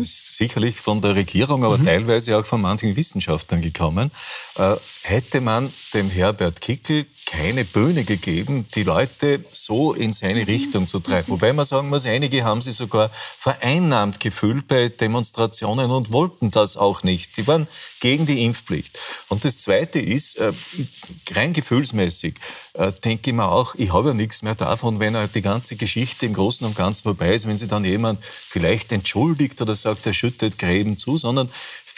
[0.00, 1.84] sicherlich von der Regierung, aber mhm.
[1.84, 4.10] teilweise auch von manchen Wissenschaftlern gekommen.
[4.56, 10.88] Äh, hätte man dem Herbert Kickel keine Bühne gegeben, die Leute so in seine Richtung
[10.88, 11.28] zu treiben.
[11.28, 16.76] Wobei man sagen muss, einige haben sie sogar vereinnahmt gefühlt bei Demonstrationen und wollten das
[16.76, 17.36] auch nicht.
[17.36, 17.66] Die waren
[18.00, 18.98] gegen die Impfpflicht.
[19.28, 20.52] Und das Zweite ist, äh,
[21.32, 22.34] rein gefühlsmäßig,
[22.74, 26.26] äh, denke ich mir auch, ich habe ja nichts mehr davon, wenn die ganze Geschichte
[26.26, 30.14] im Großen und Ganzen vorbei ist, wenn sich dann jemand vielleicht entschuldigt oder sagt, er
[30.14, 31.50] schüttet Gräben zu, sondern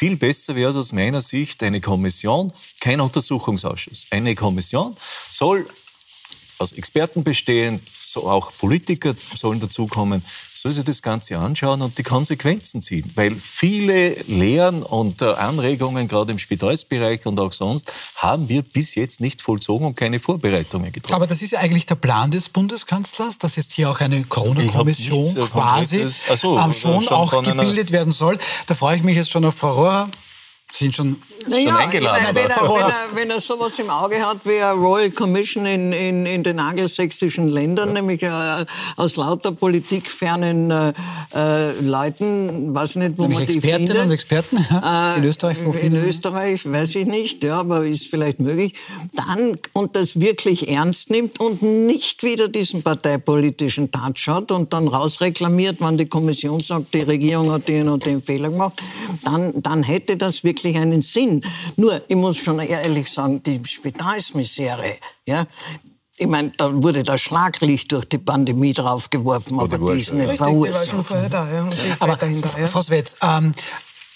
[0.02, 4.08] viel besser wäre es aus meiner Sicht eine Kommission, kein Untersuchungsausschuss.
[4.10, 4.96] Eine Kommission
[5.28, 5.64] soll
[6.58, 10.22] aus Experten bestehend, so auch Politiker sollen dazukommen,
[10.54, 13.10] soll sich das Ganze anschauen und die Konsequenzen ziehen.
[13.14, 18.94] Weil viele Lehren und äh, Anregungen, gerade im Spitalsbereich und auch sonst, haben wir bis
[18.94, 21.16] jetzt nicht vollzogen und keine Vorbereitungen getroffen.
[21.16, 25.34] Aber das ist ja eigentlich der Plan des Bundeskanzlers, dass jetzt hier auch eine Corona-Kommission
[25.46, 28.38] quasi so, ähm, schon, schon auch gebildet werden soll.
[28.66, 30.08] Da freue ich mich jetzt schon auf Frau Rohr
[30.72, 32.22] sind schon, naja, schon eingeladen.
[32.24, 35.66] Meine, wenn, er, wenn, er, wenn er sowas im Auge hat wie eine Royal Commission
[35.66, 37.94] in, in, in den angelsächsischen Ländern, ja.
[37.94, 38.64] nämlich äh,
[38.96, 40.92] aus lauter politikfernen äh,
[41.34, 44.04] äh, Leuten, weiß nicht, wo nämlich man die Expertinnen findet.
[44.04, 45.58] und Experten ja, in Österreich.
[45.64, 48.74] Wo in Österreich weiß ich nicht, ja, aber ist vielleicht möglich.
[49.14, 54.88] Dann, und das wirklich ernst nimmt und nicht wieder diesen parteipolitischen Touch hat und dann
[54.88, 58.82] rausreklamiert, wann die Kommission sagt, die Regierung hat den und den Fehler gemacht,
[59.24, 61.44] dann, dann hätte das wirklich wirklich einen Sinn.
[61.76, 64.96] Nur, ich muss schon ehrlich sagen, die Spitalsmisere,
[65.26, 65.46] ja,
[66.16, 70.88] ich meine, da wurde das Schlaglicht durch die Pandemie draufgeworfen, aber die ist nicht verursacht.
[71.30, 72.66] Da, ja, aber ja.
[72.68, 73.52] Frau Swetz, ähm,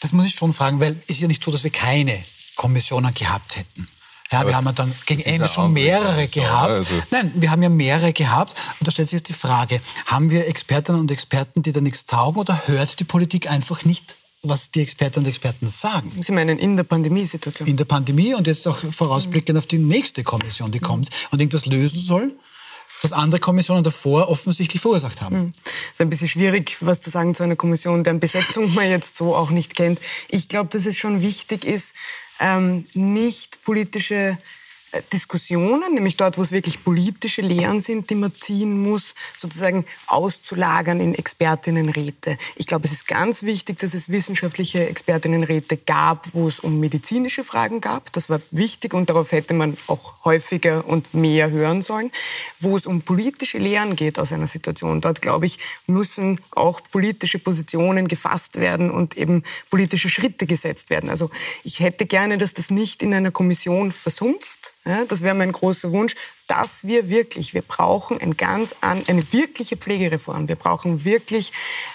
[0.00, 2.22] das muss ich schon fragen, weil es ist ja nicht so, dass wir keine
[2.54, 3.88] Kommissionen gehabt hätten.
[4.30, 6.72] Ja, aber wir haben ja dann gegen Ende schon mehrere gehabt.
[6.72, 8.54] Also Nein, wir haben ja mehrere gehabt.
[8.78, 12.06] Und da stellt sich jetzt die Frage, haben wir Expertinnen und Experten, die da nichts
[12.06, 16.12] taugen oder hört die Politik einfach nicht was die Expertinnen und Experten sagen.
[16.20, 17.68] Sie meinen in der Pandemiesituation?
[17.68, 21.66] In der Pandemie und jetzt auch vorausblickend auf die nächste Kommission, die kommt und irgendwas
[21.66, 22.34] lösen soll.
[23.02, 25.52] das andere Kommissionen davor offensichtlich verursacht haben.
[25.64, 29.16] Es ist ein bisschen schwierig, was zu sagen zu einer Kommission, deren Besetzung man jetzt
[29.16, 30.00] so auch nicht kennt.
[30.28, 31.94] Ich glaube, dass es schon wichtig ist,
[32.40, 34.38] ähm, nicht politische
[35.12, 41.00] Diskussionen, nämlich dort, wo es wirklich politische Lehren sind, die man ziehen muss, sozusagen auszulagern
[41.00, 42.38] in Expertinnenräte.
[42.56, 47.44] Ich glaube, es ist ganz wichtig, dass es wissenschaftliche Expertinnenräte gab, wo es um medizinische
[47.44, 48.12] Fragen gab.
[48.12, 52.10] Das war wichtig und darauf hätte man auch häufiger und mehr hören sollen.
[52.60, 57.38] Wo es um politische Lehren geht aus einer Situation, dort, glaube ich, müssen auch politische
[57.38, 61.10] Positionen gefasst werden und eben politische Schritte gesetzt werden.
[61.10, 61.30] Also
[61.64, 65.90] ich hätte gerne, dass das nicht in einer Kommission versumpft, ja, das wäre mein großer
[65.90, 66.14] Wunsch,
[66.46, 70.48] dass wir wirklich, wir brauchen ein ganz an, eine wirkliche Pflegereform.
[70.48, 71.52] Wir brauchen wirklich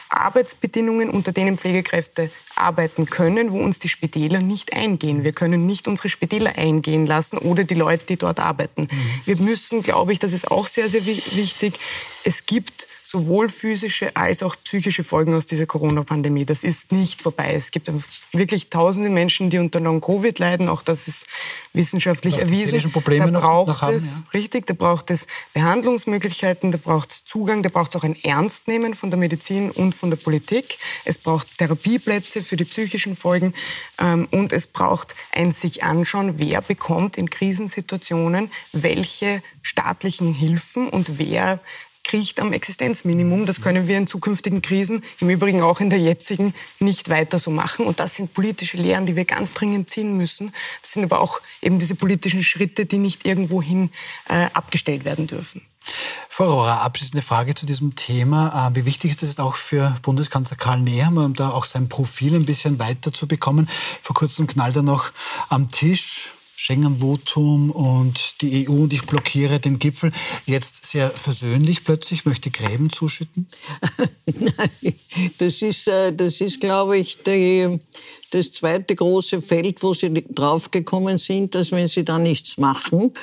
[0.09, 5.23] Arbeitsbedingungen, unter denen Pflegekräfte arbeiten können, wo uns die Spitäler nicht eingehen.
[5.23, 8.81] Wir können nicht unsere Spitäler eingehen lassen oder die Leute, die dort arbeiten.
[8.81, 9.21] Mhm.
[9.25, 11.79] Wir müssen, glaube ich, das ist auch sehr, sehr wichtig,
[12.25, 16.45] es gibt sowohl physische als auch psychische Folgen aus dieser Corona-Pandemie.
[16.45, 17.53] Das ist nicht vorbei.
[17.53, 17.91] Es gibt
[18.31, 20.69] wirklich tausende Menschen, die unter Long-Covid leiden.
[20.69, 21.27] Auch das ist
[21.73, 22.91] wissenschaftlich auch erwiesen.
[22.91, 24.23] Probleme da braucht noch, noch haben, es, ja.
[24.33, 28.93] richtig, da braucht es Behandlungsmöglichkeiten, da braucht es Zugang, da braucht es auch ein Ernstnehmen
[28.93, 30.77] von der Medizin und von der Politik.
[31.03, 33.53] Es braucht Therapieplätze für die psychischen Folgen
[33.99, 41.19] ähm, und es braucht ein sich anschauen, wer bekommt in Krisensituationen welche staatlichen Hilfen und
[41.19, 41.59] wer
[42.03, 43.45] kriecht am Existenzminimum.
[43.45, 47.51] Das können wir in zukünftigen Krisen, im Übrigen auch in der jetzigen, nicht weiter so
[47.51, 47.85] machen.
[47.85, 50.53] Und das sind politische Lehren, die wir ganz dringend ziehen müssen.
[50.81, 53.91] Das sind aber auch eben diese politischen Schritte, die nicht irgendwohin
[54.27, 55.61] äh, abgestellt werden dürfen.
[56.29, 58.69] Frau Rohrer, abschließende Frage zu diesem Thema.
[58.69, 62.35] Äh, wie wichtig ist es auch für Bundeskanzler Karl Nehammer, um da auch sein Profil
[62.35, 63.67] ein bisschen weiter zu bekommen?
[64.01, 65.11] Vor kurzem knallt er noch
[65.49, 70.11] am Tisch Schengen-Votum und die EU und ich blockiere den Gipfel.
[70.45, 73.47] Jetzt sehr versöhnlich plötzlich, möchte Gräben zuschütten?
[74.27, 74.93] Nein,
[75.39, 77.79] das ist, äh, das ist glaube ich, die,
[78.31, 83.13] das zweite große Feld, wo sie draufgekommen sind, dass wenn sie da nichts machen,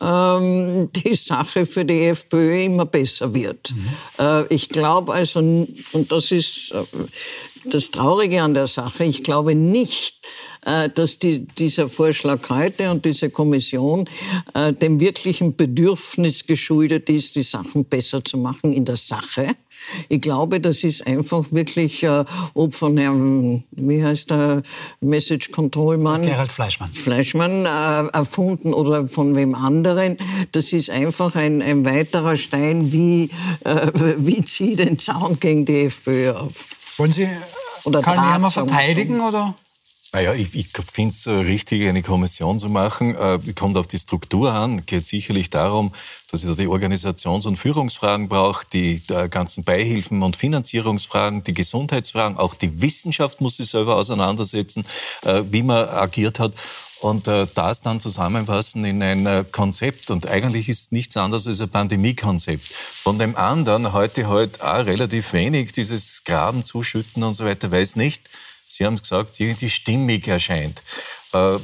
[0.00, 3.72] ähm, die Sache für die FPÖ immer besser wird.
[3.72, 3.88] Mhm.
[4.18, 6.84] Äh, ich glaube also, und das ist äh,
[7.64, 10.26] das Traurige an der Sache, ich glaube nicht,
[10.64, 14.08] äh, dass die, dieser Vorschlag heute und diese Kommission
[14.54, 19.54] äh, dem wirklichen Bedürfnis geschuldet ist, die Sachen besser zu machen in der Sache.
[20.08, 22.24] Ich glaube, das ist einfach wirklich, äh,
[22.54, 24.62] ob von Herrn, wie heißt der
[25.00, 26.22] Message Control Mann?
[26.22, 26.92] Gerald Fleischmann.
[26.92, 30.16] Fleischmann äh, erfunden oder von wem anderen.
[30.52, 33.30] Das ist einfach ein, ein weiterer Stein, wie,
[33.64, 36.66] äh, wie zieht den Zaun gegen die FPÖ auf.
[36.96, 37.28] Wollen Sie
[37.84, 39.54] oder Karl Nehammer verteidigen oder?
[40.12, 43.14] Naja, ich, ich finde es richtig, eine Kommission zu machen.
[43.14, 44.86] Äh, kommt auf die Struktur an.
[44.86, 45.92] Geht sicherlich darum,
[46.30, 52.38] dass ich da die Organisations- und Führungsfragen brauche, die ganzen Beihilfen- und Finanzierungsfragen, die Gesundheitsfragen,
[52.38, 54.86] auch die Wissenschaft muss sich selber auseinandersetzen,
[55.24, 56.52] äh, wie man agiert hat.
[57.00, 60.10] Und äh, das dann zusammenfassen in ein äh, Konzept.
[60.10, 62.64] Und eigentlich ist nichts anderes als ein Pandemiekonzept.
[62.64, 67.96] Von dem anderen heute halt auch relativ wenig, dieses Graben zuschütten und so weiter, weiß
[67.96, 68.22] nicht,
[68.68, 70.82] Sie haben es gesagt, irgendwie stimmig erscheint.
[71.32, 71.58] Äh,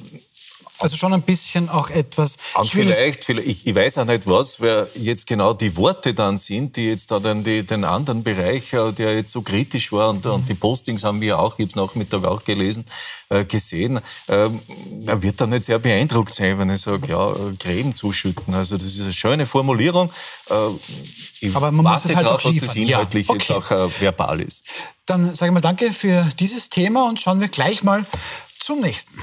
[0.79, 2.37] also schon ein bisschen auch etwas.
[2.65, 6.37] Ich vielleicht, vielleicht ich, ich, weiß auch nicht, was wer jetzt genau die Worte dann
[6.37, 10.11] sind, die jetzt da dann die, den anderen Bereich, äh, der jetzt so kritisch war
[10.11, 10.33] und, mhm.
[10.33, 12.85] und die Postings haben wir auch, ich habe es Nachmittag auch gelesen,
[13.29, 14.01] äh, gesehen.
[14.29, 14.61] Ähm,
[15.07, 18.53] er wird dann nicht sehr beeindruckt sein, wenn ich sage, ja, äh, Gräben zuschütten.
[18.53, 20.11] Also das ist eine schöne Formulierung.
[20.51, 22.67] Äh, Aber man muss es halt drauf, auch liefern.
[22.67, 23.45] dass das inhaltlich ja, okay.
[23.49, 24.65] jetzt auch äh, verbal ist.
[25.07, 28.05] Dann sage ich mal danke für dieses Thema und schauen wir gleich mal
[28.59, 29.15] zum nächsten.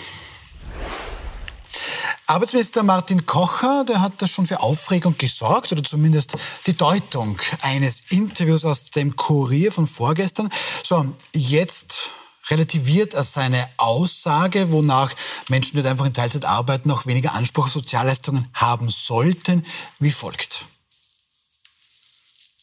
[2.28, 8.04] Arbeitsminister Martin Kocher, der hat da schon für Aufregung gesorgt oder zumindest die Deutung eines
[8.10, 10.50] Interviews aus dem Kurier von vorgestern.
[10.84, 11.06] So,
[11.36, 12.12] jetzt
[12.50, 15.14] relativiert er seine Aussage, wonach
[15.50, 19.66] Menschen, die einfach in Teilzeit arbeiten, auch weniger Anspruch auf Sozialleistungen haben sollten,
[20.00, 20.66] wie folgt.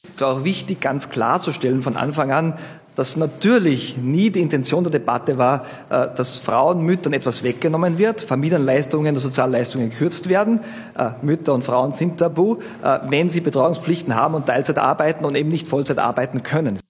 [0.05, 2.59] Es ist auch wichtig, ganz klarzustellen von Anfang an,
[2.99, 8.21] dass natürlich nie die Intention der Debatte war, äh, dass Frauen, Müttern etwas weggenommen wird,
[8.21, 10.63] Familienleistungen und Sozialleistungen gekürzt werden.
[10.97, 15.37] Äh, Mütter und Frauen sind tabu, äh, wenn sie Betreuungspflichten haben und Teilzeit arbeiten und
[15.37, 16.81] eben nicht Vollzeit arbeiten können.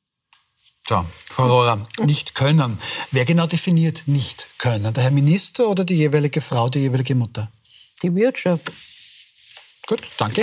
[0.89, 2.79] So, Frau Rohrer, nicht können.
[3.11, 4.95] Wer genau definiert nicht können?
[4.95, 7.51] Der Herr Minister oder die jeweilige Frau, die jeweilige Mutter?
[8.03, 8.73] Die Wirtschaft.
[9.87, 10.41] Gut, danke.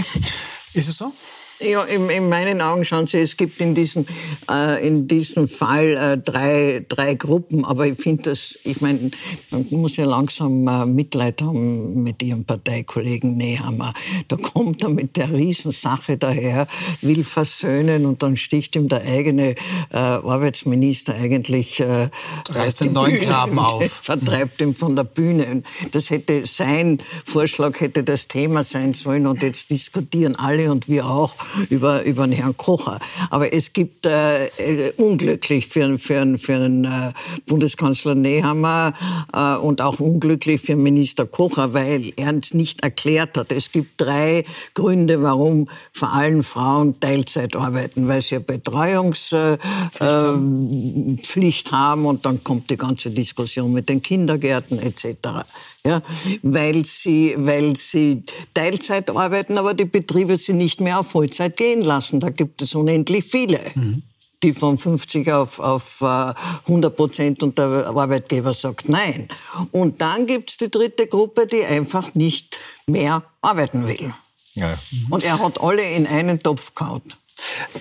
[0.75, 1.12] Ist es so?
[1.59, 4.05] Ja, in, in, meinen Augen schauen Sie, es gibt in diesem,
[4.51, 9.11] äh, in diesem Fall äh, drei, drei Gruppen, aber ich finde das, ich meine,
[9.51, 13.93] man muss ja langsam äh, Mitleid haben mit Ihrem Parteikollegen Nehammer.
[14.27, 16.67] Da kommt er mit der Riesensache daher,
[17.01, 19.51] will versöhnen und dann sticht ihm der eigene
[19.91, 22.09] äh, Arbeitsminister eigentlich äh,
[22.49, 23.89] reißt den neuen Graben auf.
[24.01, 25.63] Vertreibt ihn von der Bühne.
[25.93, 31.05] Das hätte sein Vorschlag hätte das Thema sein sollen und jetzt diskutieren alle und wir
[31.05, 31.33] auch
[31.69, 32.99] über, über den Herrn Kocher.
[33.29, 37.12] Aber es gibt äh, äh unglücklich für, für, für den äh,
[37.47, 38.93] Bundeskanzler Nehammer
[39.34, 43.51] äh, und auch unglücklich für Minister Kocher, weil er es nicht erklärt hat.
[43.51, 50.01] Es gibt drei Gründe, warum vor allem Frauen Teilzeit arbeiten, weil sie eine Betreuungspflicht.
[50.01, 55.45] Äh, haben und dann kommt die ganze Diskussion mit den Kindergärten etc
[55.86, 56.02] ja,
[56.41, 61.82] weil sie, weil sie Teilzeit arbeiten, aber die Betriebe sie nicht mehr auf Vollzeit gehen
[61.82, 62.19] lassen.
[62.19, 63.60] Da gibt es unendlich viele.
[63.76, 64.04] Mhm
[64.43, 69.28] die von 50 auf, auf 100 äh, Prozent und der Arbeitgeber sagt nein.
[69.71, 74.13] Und dann gibt es die dritte Gruppe, die einfach nicht mehr arbeiten will.
[74.54, 74.78] Ja.
[75.10, 77.02] Und er hat alle in einen Topf gehauen.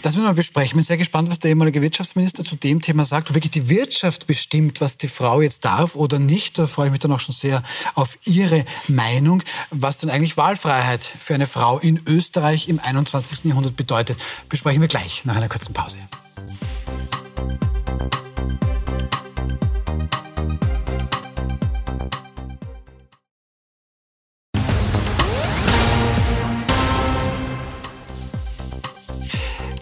[0.03, 0.67] Das müssen wir besprechen.
[0.67, 3.31] Ich bin sehr gespannt, was der ehemalige Wirtschaftsminister zu dem Thema sagt.
[3.31, 6.59] Ob wirklich die Wirtschaft bestimmt, was die Frau jetzt darf oder nicht.
[6.59, 7.63] Da freue ich mich dann auch schon sehr
[7.95, 13.45] auf Ihre Meinung, was denn eigentlich Wahlfreiheit für eine Frau in Österreich im 21.
[13.45, 14.19] Jahrhundert bedeutet.
[14.49, 15.99] Besprechen wir gleich nach einer kurzen Pause.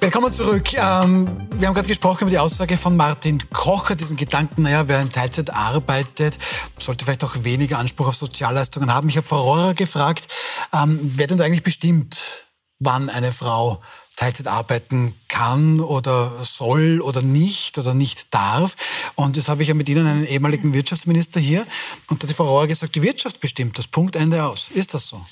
[0.02, 0.74] Willkommen zurück.
[0.74, 5.00] Ähm, wir haben gerade gesprochen über die Aussage von Martin Kocher, diesen Gedanken, naja, wer
[5.00, 6.38] in Teilzeit arbeitet,
[6.76, 9.08] sollte vielleicht auch weniger Anspruch auf Sozialleistungen haben.
[9.08, 10.26] Ich habe Frau Rohrer gefragt,
[10.72, 12.44] ähm, wer denn eigentlich bestimmt,
[12.80, 13.80] wann eine Frau
[14.16, 18.74] Teilzeit arbeiten kann oder soll oder nicht oder nicht darf.
[19.14, 21.64] Und das habe ich ja mit Ihnen, einen ehemaligen Wirtschaftsminister hier.
[22.08, 23.86] Und da hat die Frau Rohrer gesagt, die Wirtschaft bestimmt das.
[23.86, 24.68] Punkt, Ende aus.
[24.74, 25.24] Ist das so?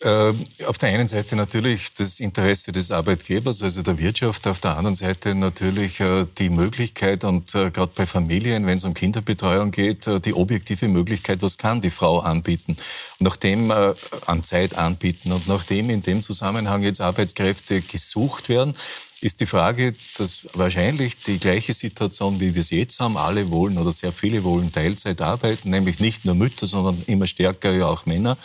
[0.00, 0.34] Äh,
[0.66, 4.94] auf der einen Seite natürlich das Interesse des Arbeitgebers, also der Wirtschaft, auf der anderen
[4.94, 10.06] Seite natürlich äh, die Möglichkeit und äh, gerade bei Familien, wenn es um Kinderbetreuung geht,
[10.26, 12.76] die objektive Möglichkeit, was kann die Frau anbieten,
[13.20, 18.74] nachdem an Zeit anbieten und nachdem in dem Zusammenhang jetzt Arbeitskräfte gesucht werden,
[19.20, 23.78] ist die Frage, dass wahrscheinlich die gleiche Situation, wie wir es jetzt haben, alle wollen
[23.78, 28.04] oder sehr viele wollen Teilzeit arbeiten, nämlich nicht nur Mütter, sondern immer stärker ja auch
[28.04, 28.36] Männer,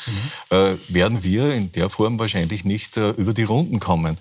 [0.49, 0.55] mhm.
[0.55, 4.17] äh, werden wir in der Form wahrscheinlich nicht äh, über die Runden kommen.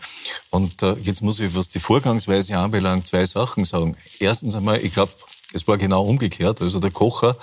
[0.50, 3.96] Und äh, jetzt muss ich, was die Vorgangsweise anbelangt, zwei Sachen sagen.
[4.18, 5.12] Erstens einmal, ich glaube,
[5.52, 6.62] es war genau umgekehrt.
[6.62, 7.36] Also der Kocher,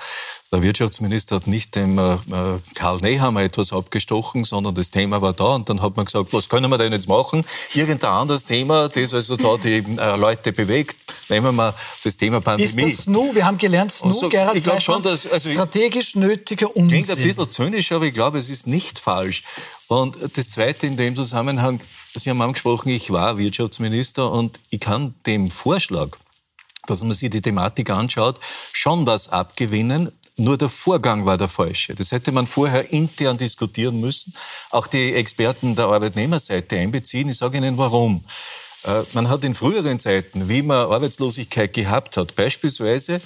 [0.52, 2.18] der Wirtschaftsminister hat nicht dem äh,
[2.74, 6.48] Karl Nehammer etwas abgestochen, sondern das Thema war da und dann hat man gesagt, was
[6.48, 7.44] können wir denn jetzt machen?
[7.74, 10.96] Irgendein anderes Thema, das also da die äh, Leute bewegt.
[11.30, 12.84] Nehmen wir mal das Thema Pandemie.
[12.84, 13.36] Ist das SNU?
[13.36, 16.88] Wir haben gelernt, SNU, also, Gerhard ich glaube schon, dass also strategisch nötiger Unsinn.
[16.88, 19.44] Klingt ein bisschen zynisch, aber ich glaube, es ist nicht falsch.
[19.88, 21.82] Und das Zweite in dem Zusammenhang,
[22.16, 26.18] Sie haben angesprochen, ich war Wirtschaftsminister und ich kann dem Vorschlag,
[26.90, 28.40] dass man sich die Thematik anschaut,
[28.74, 30.12] schon was abgewinnen.
[30.38, 31.96] Nur der Vorgang war der falsche.
[31.96, 34.34] Das hätte man vorher intern diskutieren müssen.
[34.70, 37.30] Auch die Experten der Arbeitnehmerseite einbeziehen.
[37.30, 38.24] Ich sage Ihnen warum.
[38.84, 43.20] Äh, man hat in früheren Zeiten, wie man Arbeitslosigkeit gehabt hat, beispielsweise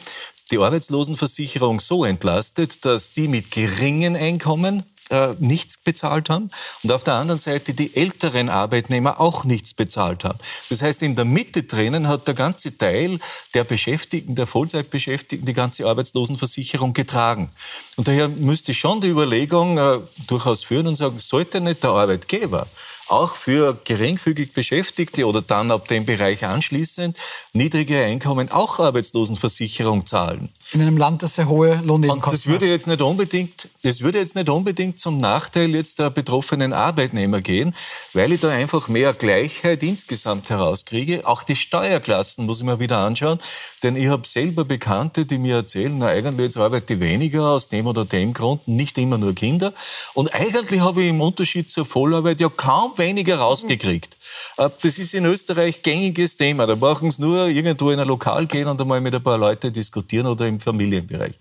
[0.52, 6.50] die Arbeitslosenversicherung so entlastet, dass die mit geringen Einkommen äh, nichts bezahlt haben
[6.84, 10.40] und auf der anderen Seite die älteren Arbeitnehmer auch nichts bezahlt haben.
[10.70, 13.20] Das heißt, in der Mitte drinnen hat der ganze Teil
[13.54, 17.50] der Beschäftigten, der Vollzeitbeschäftigten, die ganze Arbeitslosenversicherung getragen.
[17.98, 22.68] Und daher müsste schon die Überlegung äh, durchaus führen und sagen, sollte nicht der Arbeitgeber
[23.12, 27.18] auch für geringfügig Beschäftigte oder dann ab dem Bereich anschließend
[27.52, 30.50] niedrige Einkommen auch Arbeitslosenversicherung zahlen.
[30.74, 34.36] In einem Land, das sehr hohe Lohnnebenkosten das würde jetzt nicht unbedingt, das würde jetzt
[34.36, 37.76] nicht unbedingt zum Nachteil jetzt der betroffenen Arbeitnehmer gehen,
[38.14, 41.28] weil ich da einfach mehr Gleichheit insgesamt herauskriege.
[41.28, 43.40] Auch die Steuerklassen muss ich mir wieder anschauen,
[43.84, 47.68] denn ich habe selber Bekannte, die mir erzählen, na eigentlich jetzt arbeite ich weniger aus
[47.68, 49.74] dem oder dem Grund, nicht immer nur Kinder.
[50.14, 54.16] Und eigentlich habe ich im Unterschied zur Vollarbeit ja kaum weniger rausgekriegt.
[54.58, 56.66] Äh, das ist in Österreich gängiges Thema.
[56.66, 59.72] Da brauchen Sie nur irgendwo in ein Lokal gehen und einmal mit ein paar Leuten
[59.72, 61.34] diskutieren oder im Familienbereich,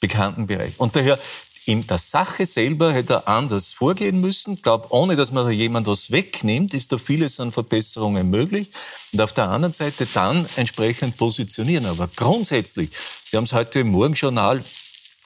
[0.00, 0.74] Bekanntenbereich.
[0.78, 1.18] Und daher
[1.66, 4.54] in der Sache selber hätte er anders vorgehen müssen.
[4.54, 8.70] Ich glaube, ohne dass man da jemand was wegnimmt, ist da vieles an Verbesserungen möglich.
[9.12, 11.86] Und auf der anderen Seite dann entsprechend positionieren.
[11.86, 12.90] Aber grundsätzlich,
[13.24, 14.62] Sie haben es heute im Morgenjournal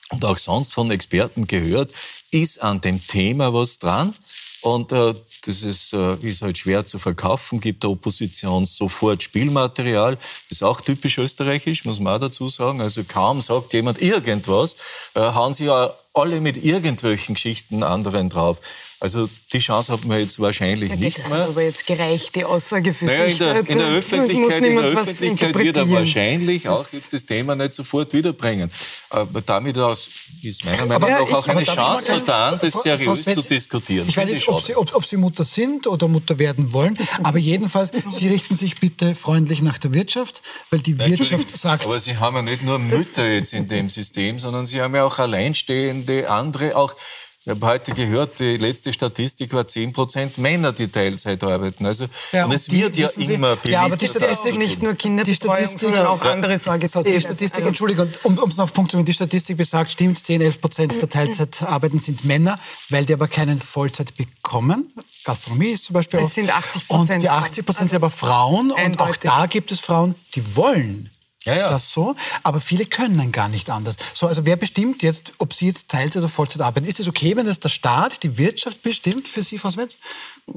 [0.09, 1.91] und auch sonst von Experten gehört,
[2.31, 4.15] ist an dem Thema was dran.
[4.63, 5.15] Und äh,
[5.46, 10.18] Das ist, äh, ist halt schwer zu verkaufen, gibt der Opposition sofort Spielmaterial.
[10.50, 12.81] Ist auch typisch österreichisch, muss man auch dazu sagen.
[12.81, 14.76] Also kaum sagt jemand irgendwas,
[15.14, 18.61] äh, hauen sie ja alle mit irgendwelchen Geschichten anderen drauf.
[19.03, 21.38] Also die Chance hat man jetzt wahrscheinlich okay, nicht das mehr.
[21.38, 23.40] Das aber jetzt gereichte Aussage für naja, sich.
[23.40, 27.24] In der, in der Öffentlichkeit, in der Öffentlichkeit wird er wahrscheinlich das auch jetzt das
[27.24, 28.70] Thema nicht sofort wiederbringen.
[29.09, 30.07] Aber damit aus
[30.42, 34.07] ist meiner Meinung nach auch eine Chance vertan, das seriös zu diskutieren.
[34.07, 37.38] Ich weiß nicht, ob Sie, ob, ob Sie Mutter sind oder Mutter werden wollen, aber
[37.38, 41.87] jedenfalls, Sie richten sich bitte freundlich nach der Wirtschaft, weil die Wirtschaft sagt...
[41.87, 45.05] Aber Sie haben ja nicht nur Mütter jetzt in dem System, sondern Sie haben ja
[45.05, 46.97] auch alleinstehende, andere, auch
[47.43, 51.86] ich habe heute gehört, die letzte Statistik war 10% Männer, die Teilzeit arbeiten.
[51.86, 53.70] Also, ja, und es die, wird ja Sie, immer beliebter.
[53.70, 56.32] Ja, aber die Statistik, nicht nur Kinderbetreuung, sondern auch ja.
[56.32, 56.86] andere Sorge.
[56.86, 60.18] Die Statistik, also, Entschuldigung, um es noch auf Punkt zu bringen, die Statistik besagt, stimmt,
[60.18, 62.59] 10, 11 Prozent der Teilzeitarbeiten sind Männer,
[62.91, 64.93] weil die aber keinen Vollzeit bekommen.
[65.24, 66.30] Gastronomie ist zum Beispiel es auch.
[66.30, 67.11] sind 80 Prozent.
[67.11, 68.70] Und die 80 Prozent also sind aber Frauen.
[68.70, 71.09] Und auch da gibt es Frauen, die wollen
[71.45, 71.70] ja, ja.
[71.70, 73.97] das so, aber viele können gar nicht anders.
[74.12, 76.86] So, also wer bestimmt jetzt, ob Sie jetzt Teilzeit oder Vollzeit arbeiten?
[76.86, 79.97] Ist es okay, wenn das der Staat, die Wirtschaft bestimmt für Sie, Frau Swenz?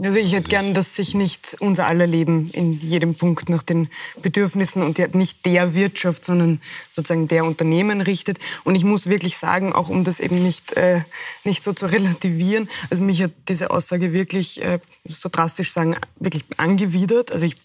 [0.02, 3.88] Also ich hätte gern, dass sich nicht unser aller Leben in jedem Punkt nach den
[4.22, 6.60] Bedürfnissen und nicht der Wirtschaft, sondern
[6.92, 8.40] sozusagen der Unternehmen richtet.
[8.66, 11.02] Und ich muss wirklich sagen, auch um das eben nicht, äh,
[11.46, 16.44] nicht so zu relativieren, also mich hat diese Aussage wirklich, äh, so drastisch sagen, wirklich
[16.58, 17.32] angewidert.
[17.32, 17.56] Also ich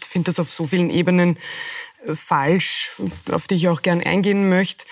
[0.00, 1.36] finde das auf so vielen Ebenen
[2.06, 2.92] falsch,
[3.30, 4.84] auf die ich auch gern eingehen möchte.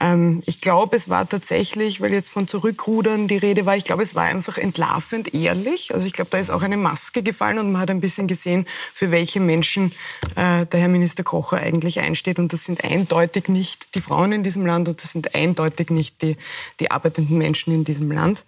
[0.00, 4.02] Ähm, ich glaube, es war tatsächlich, weil jetzt von Zurückrudern die Rede war, ich glaube,
[4.02, 5.92] es war einfach entlarvend ehrlich.
[5.92, 8.66] Also ich glaube, da ist auch eine Maske gefallen und man hat ein bisschen gesehen,
[8.92, 9.92] für welche Menschen
[10.36, 12.38] äh, der Herr Minister Kocher eigentlich einsteht.
[12.38, 16.22] Und das sind eindeutig nicht die Frauen in diesem Land und das sind eindeutig nicht
[16.22, 16.36] die,
[16.78, 18.44] die arbeitenden Menschen in diesem Land.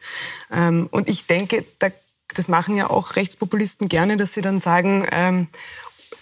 [0.53, 1.89] Ähm, und ich denke, da,
[2.35, 5.49] das machen ja auch Rechtspopulisten gerne, dass sie dann sagen, ähm,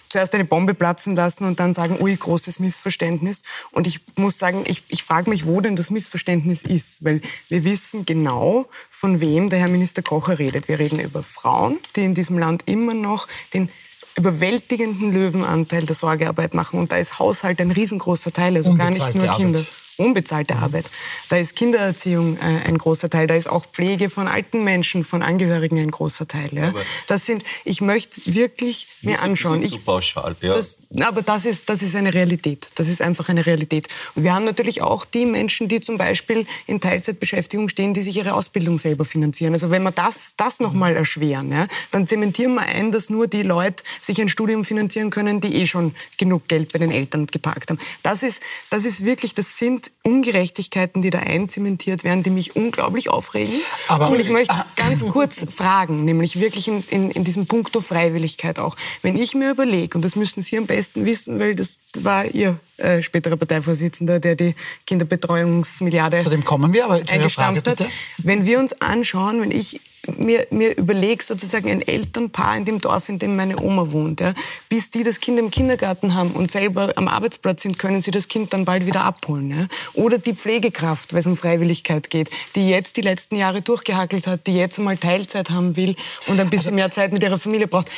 [0.08, 3.42] zuerst eine Bombe platzen lassen und dann sagen, ui, großes Missverständnis.
[3.72, 7.04] Und ich muss sagen, ich, ich frage mich, wo denn das Missverständnis ist.
[7.04, 10.68] Weil wir wissen genau, von wem der Herr Minister Kocher redet.
[10.68, 13.68] Wir reden über Frauen, die in diesem Land immer noch den
[14.16, 16.80] überwältigenden Löwenanteil der Sorgearbeit machen.
[16.80, 19.60] Und da ist Haushalt ein riesengroßer Teil, also gar nicht nur Kinder.
[19.60, 20.86] Arbeit unbezahlte Arbeit.
[21.28, 25.22] Da ist Kindererziehung äh, ein großer Teil, da ist auch Pflege von alten Menschen, von
[25.22, 26.48] Angehörigen ein großer Teil.
[26.52, 26.72] Ja.
[27.06, 29.62] Das sind, ich möchte wirklich mir anschauen.
[29.62, 30.52] Ich, so pauschal, ja.
[30.52, 32.70] das, aber das ist, das ist eine Realität.
[32.76, 33.88] Das ist einfach eine Realität.
[34.14, 38.16] Und wir haben natürlich auch die Menschen, die zum Beispiel in Teilzeitbeschäftigung stehen, die sich
[38.16, 39.54] ihre Ausbildung selber finanzieren.
[39.54, 43.42] Also wenn wir das, das nochmal erschweren, ja, dann zementieren wir ein, dass nur die
[43.42, 47.70] Leute sich ein Studium finanzieren können, die eh schon genug Geld bei den Eltern geparkt
[47.70, 47.78] haben.
[48.02, 48.40] Das ist,
[48.70, 53.54] das ist wirklich, das sind Ungerechtigkeiten, die da einzementiert werden, die mich unglaublich aufregen.
[53.88, 58.58] Aber und ich möchte ganz kurz fragen, nämlich wirklich in, in, in diesem Punkto Freiwilligkeit
[58.58, 58.76] auch.
[59.02, 62.58] Wenn ich mir überlege, und das müssen Sie am besten wissen, weil das war Ihr
[62.78, 64.54] äh, späterer Parteivorsitzender, der die
[64.86, 67.84] Kinderbetreuungsmilliarde Zu dem kommen wir, aber eingestampft hat.
[68.18, 69.80] Wenn wir uns anschauen, wenn ich
[70.16, 74.34] mir, mir überlege, sozusagen ein Elternpaar in dem Dorf, in dem meine Oma wohnt, ja,
[74.68, 78.28] bis die das Kind im Kindergarten haben und selber am Arbeitsplatz sind, können sie das
[78.28, 79.50] Kind dann bald wieder abholen.
[79.50, 79.66] Ja.
[79.94, 84.46] Oder die Pflegekraft, weil es um Freiwilligkeit geht, die jetzt die letzten Jahre durchgehackelt hat,
[84.46, 85.96] die jetzt einmal Teilzeit haben will
[86.26, 87.90] und ein bisschen also, mehr Zeit mit ihrer Familie braucht.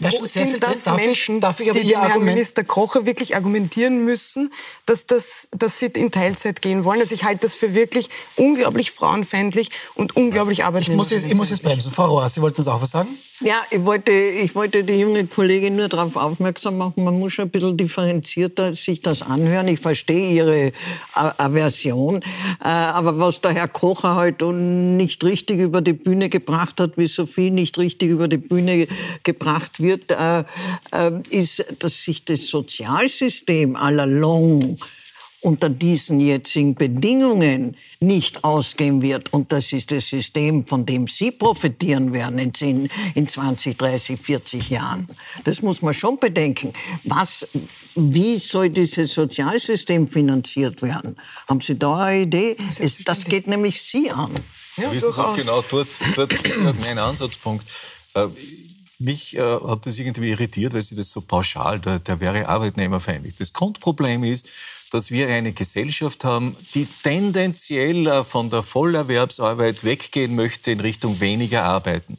[0.00, 3.06] Das Wo sind das darf Menschen, ich, darf ich aber die dem Herrn Minister Kocher
[3.06, 4.52] wirklich argumentieren müssen,
[4.86, 7.00] dass, das, dass sie in Teilzeit gehen wollen?
[7.00, 11.92] Also ich halte das für wirklich unglaublich frauenfeindlich und unglaublich arbeitnehmerisch muss jetzt bremsen.
[11.92, 13.08] Frau Rohr, Sie wollten uns auch was sagen?
[13.40, 17.46] Ja, ich wollte, ich wollte die junge Kollegin nur darauf aufmerksam machen, man muss schon
[17.46, 19.68] ein bisschen differenzierter sich das anhören.
[19.68, 20.72] Ich verstehe Ihre
[21.14, 22.22] Aversion,
[22.62, 26.92] äh, aber was der Herr Kocher heute halt nicht richtig über die Bühne gebracht hat,
[26.96, 28.86] wie Sophie nicht richtig über die Bühne
[29.22, 30.44] gebracht wird, äh,
[30.92, 34.78] äh, ist, dass sich das Sozialsystem all along
[35.42, 39.32] unter diesen jetzigen Bedingungen nicht ausgehen wird.
[39.32, 44.20] Und das ist das System, von dem Sie profitieren werden in, 10, in 20, 30,
[44.20, 45.08] 40 Jahren.
[45.44, 46.72] Das muss man schon bedenken.
[47.04, 47.46] Was,
[47.96, 51.16] wie soll dieses Sozialsystem finanziert werden?
[51.48, 52.56] Haben Sie da eine Idee?
[52.78, 54.32] Es, das geht nämlich Sie an.
[54.76, 57.66] Ja, Sie wissen auch genau, dort, dort ist mein Ansatzpunkt.
[59.02, 63.34] Mich äh, hat das irgendwie irritiert, weil Sie das so pauschal, der, der wäre arbeitnehmerfeindlich.
[63.36, 64.48] Das Grundproblem ist,
[64.90, 71.18] dass wir eine Gesellschaft haben, die tendenziell äh, von der Vollerwerbsarbeit weggehen möchte in Richtung
[71.20, 72.18] weniger Arbeiten.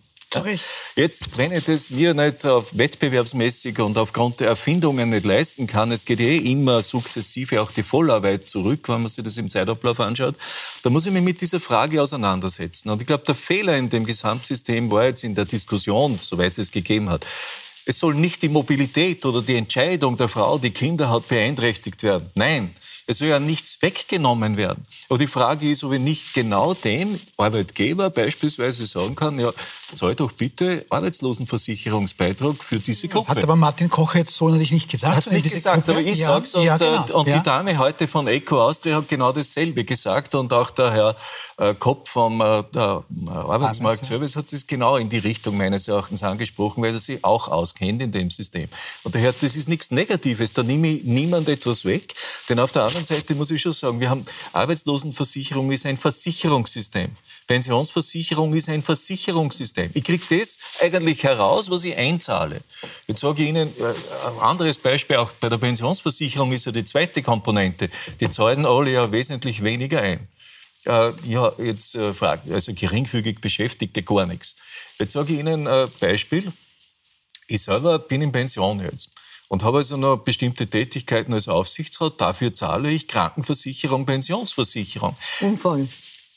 [0.95, 5.91] Jetzt, wenn ich das mir nicht auf wettbewerbsmäßig und aufgrund der Erfindungen nicht leisten kann,
[5.91, 9.99] es geht eh immer sukzessive auch die Vollarbeit zurück, wenn man sich das im Zeitablauf
[9.99, 10.35] anschaut,
[10.83, 12.89] da muss ich mich mit dieser Frage auseinandersetzen.
[12.89, 16.57] Und ich glaube, der Fehler in dem Gesamtsystem war jetzt in der Diskussion, soweit es
[16.57, 17.25] es gegeben hat,
[17.85, 22.29] es soll nicht die Mobilität oder die Entscheidung der Frau, die Kinder hat, beeinträchtigt werden.
[22.35, 22.73] Nein,
[23.05, 24.83] es soll ja nichts weggenommen werden.
[25.09, 29.51] Aber die Frage ist, ob ich nicht genau dem Arbeitgeber beispielsweise sagen kann, ja,
[29.93, 33.27] zahl doch bitte Arbeitslosenversicherungsbeitrag für diese Gruppe.
[33.27, 35.15] Das hat aber Martin Kocher jetzt so natürlich nicht gesagt.
[35.15, 35.99] Hat nicht gesagt, Gruppe?
[35.99, 36.55] aber ich ja, sag's.
[36.55, 37.19] Und, ja, genau.
[37.19, 37.37] und ja.
[37.37, 40.33] die Dame heute von Eco Austria hat genau dasselbe gesagt.
[40.35, 41.15] Und auch der Herr
[41.57, 42.63] äh, Kopf vom äh,
[43.27, 48.01] Arbeitsmarktservice hat das genau in die Richtung meines Erachtens angesprochen, weil er sich auch auskennt
[48.01, 48.69] in dem System.
[49.03, 50.53] Und daher, das ist nichts Negatives.
[50.53, 52.13] Da nehme ich niemand etwas weg.
[52.47, 57.09] Denn auf der anderen Seite muss ich schon sagen, wir haben Arbeitslosenversicherung ist ein Versicherungssystem.
[57.47, 59.89] Pensionsversicherung ist ein Versicherungssystem.
[59.93, 62.61] Ich kriege das eigentlich heraus, was ich einzahle.
[63.07, 66.85] Jetzt sage ich Ihnen äh, ein anderes Beispiel, auch bei der Pensionsversicherung ist ja die
[66.85, 67.89] zweite Komponente.
[68.19, 70.27] Die zahlen alle ja wesentlich weniger ein.
[70.85, 74.55] Äh, ja, jetzt äh, also geringfügig Beschäftigte gar nichts.
[74.99, 76.51] Jetzt sage ich Ihnen ein Beispiel.
[77.47, 79.09] Ich selber bin in Pension jetzt
[79.53, 82.19] und habe also noch bestimmte Tätigkeiten als Aufsichtsrat.
[82.19, 85.15] Dafür zahle ich Krankenversicherung, Pensionsversicherung.
[85.41, 85.87] Unfall.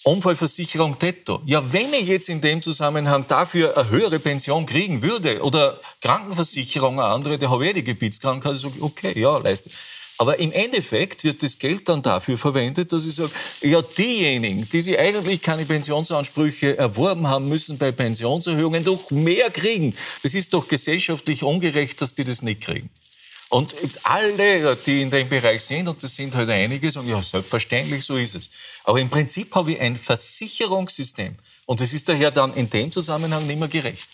[0.03, 1.41] Unfallversicherung Tetto.
[1.47, 7.01] Ja, wenn ich jetzt in dem Zusammenhang dafür eine höhere Pension kriegen würde oder Krankenversicherung,
[7.01, 9.71] eine andere, der habe ich eh die Gebietskrankheit, sage ich, okay, ja, leiste.
[10.19, 13.31] Aber im Endeffekt wird das Geld dann dafür verwendet, dass ich sage,
[13.63, 19.95] ja, diejenigen, die sich eigentlich keine Pensionsansprüche erworben haben, müssen bei Pensionserhöhungen doch mehr kriegen.
[20.23, 22.91] Das ist doch gesellschaftlich ungerecht, dass die das nicht kriegen.
[23.49, 28.05] Und alle, die in dem Bereich sind, und das sind halt einige, sagen, ja, selbstverständlich,
[28.05, 28.51] so ist es.
[28.83, 31.37] Aber im Prinzip habe ich ein Versicherungssystem.
[31.65, 34.09] Und das ist daher dann in dem Zusammenhang nicht mehr gerecht.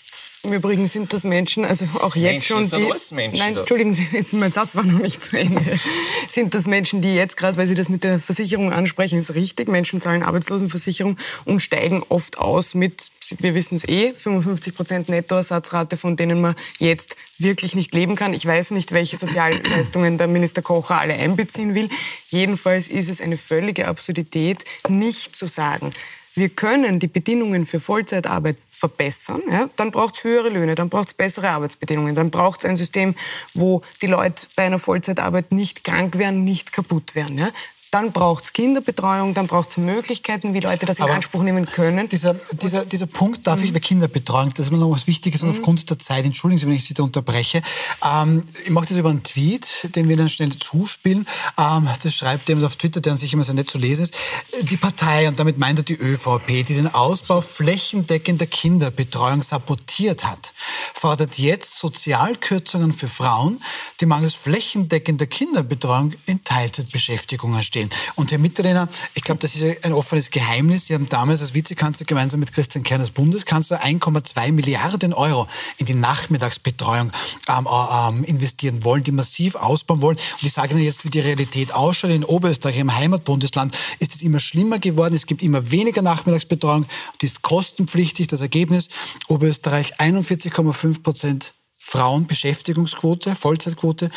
[0.45, 2.80] Im Übrigen sind das Menschen, also auch jetzt Menschen schon.
[2.80, 5.62] Die, alles Menschen nein, entschuldigen Sie, mein Satz war noch nicht zu Ende.
[6.28, 9.68] sind das Menschen, die jetzt gerade, weil Sie das mit der Versicherung ansprechen, ist richtig.
[9.68, 15.97] Menschen zahlen Arbeitslosenversicherung und steigen oft aus mit, wir wissen es eh, 55 Prozent Nettoersatzrate,
[15.97, 18.34] von denen man jetzt wirklich nicht leben kann.
[18.34, 21.88] Ich weiß nicht, welche Sozialleistungen der Minister Kocher alle einbeziehen will.
[22.30, 25.93] Jedenfalls ist es eine völlige Absurdität, nicht zu sagen,
[26.34, 31.07] wir können die Bedingungen für Vollzeitarbeit verbessern, ja, dann braucht es höhere Löhne, dann braucht
[31.07, 33.14] es bessere Arbeitsbedingungen, dann braucht es ein System,
[33.55, 37.39] wo die Leute bei einer Vollzeitarbeit nicht krank werden, nicht kaputt werden.
[37.39, 37.51] Ja.
[37.93, 41.66] Dann braucht es Kinderbetreuung, dann braucht es Möglichkeiten, wie Leute das in Aber Anspruch nehmen
[41.66, 42.09] können.
[42.09, 43.66] Dieser, dieser, dieser Punkt darf mhm.
[43.66, 45.57] ich bei Kinderbetreuung, das ist mir noch was Wichtiges und mhm.
[45.57, 47.61] aufgrund der Zeit, entschuldigen Sie, wenn ich Sie da unterbreche.
[48.03, 51.26] Ähm, ich mache das über einen Tweet, den wir dann schnell zuspielen.
[51.59, 54.14] Ähm, das schreibt jemand auf Twitter, der an sich immer sehr nett zu lesen ist.
[54.62, 60.55] Die Partei, und damit meint er die ÖVP, die den Ausbau flächendeckender Kinderbetreuung sabotiert hat,
[60.95, 63.62] fordert jetzt Sozialkürzungen für Frauen,
[64.01, 67.82] die mangels flächendeckender Kinderbetreuung in Teilzeitbeschäftigungen stehen.
[68.14, 70.87] Und Herr Mitterlehner, ich glaube, das ist ein offenes Geheimnis.
[70.87, 75.47] Sie haben damals als Vizekanzler gemeinsam mit Christian Kern als Bundeskanzler 1,2 Milliarden Euro
[75.78, 77.12] in die Nachmittagsbetreuung
[77.49, 80.16] ähm, äh, ähm, investieren wollen, die massiv ausbauen wollen.
[80.16, 82.11] Und ich sage Ihnen jetzt, wie die Realität ausschaut.
[82.11, 85.14] In Oberösterreich, im Heimatbundesland, ist es immer schlimmer geworden.
[85.14, 86.87] Es gibt immer weniger Nachmittagsbetreuung.
[87.20, 88.26] Die ist kostenpflichtig.
[88.26, 88.89] Das Ergebnis,
[89.28, 94.11] Oberösterreich 41,5 Prozent Frauenbeschäftigungsquote, Vollzeitquote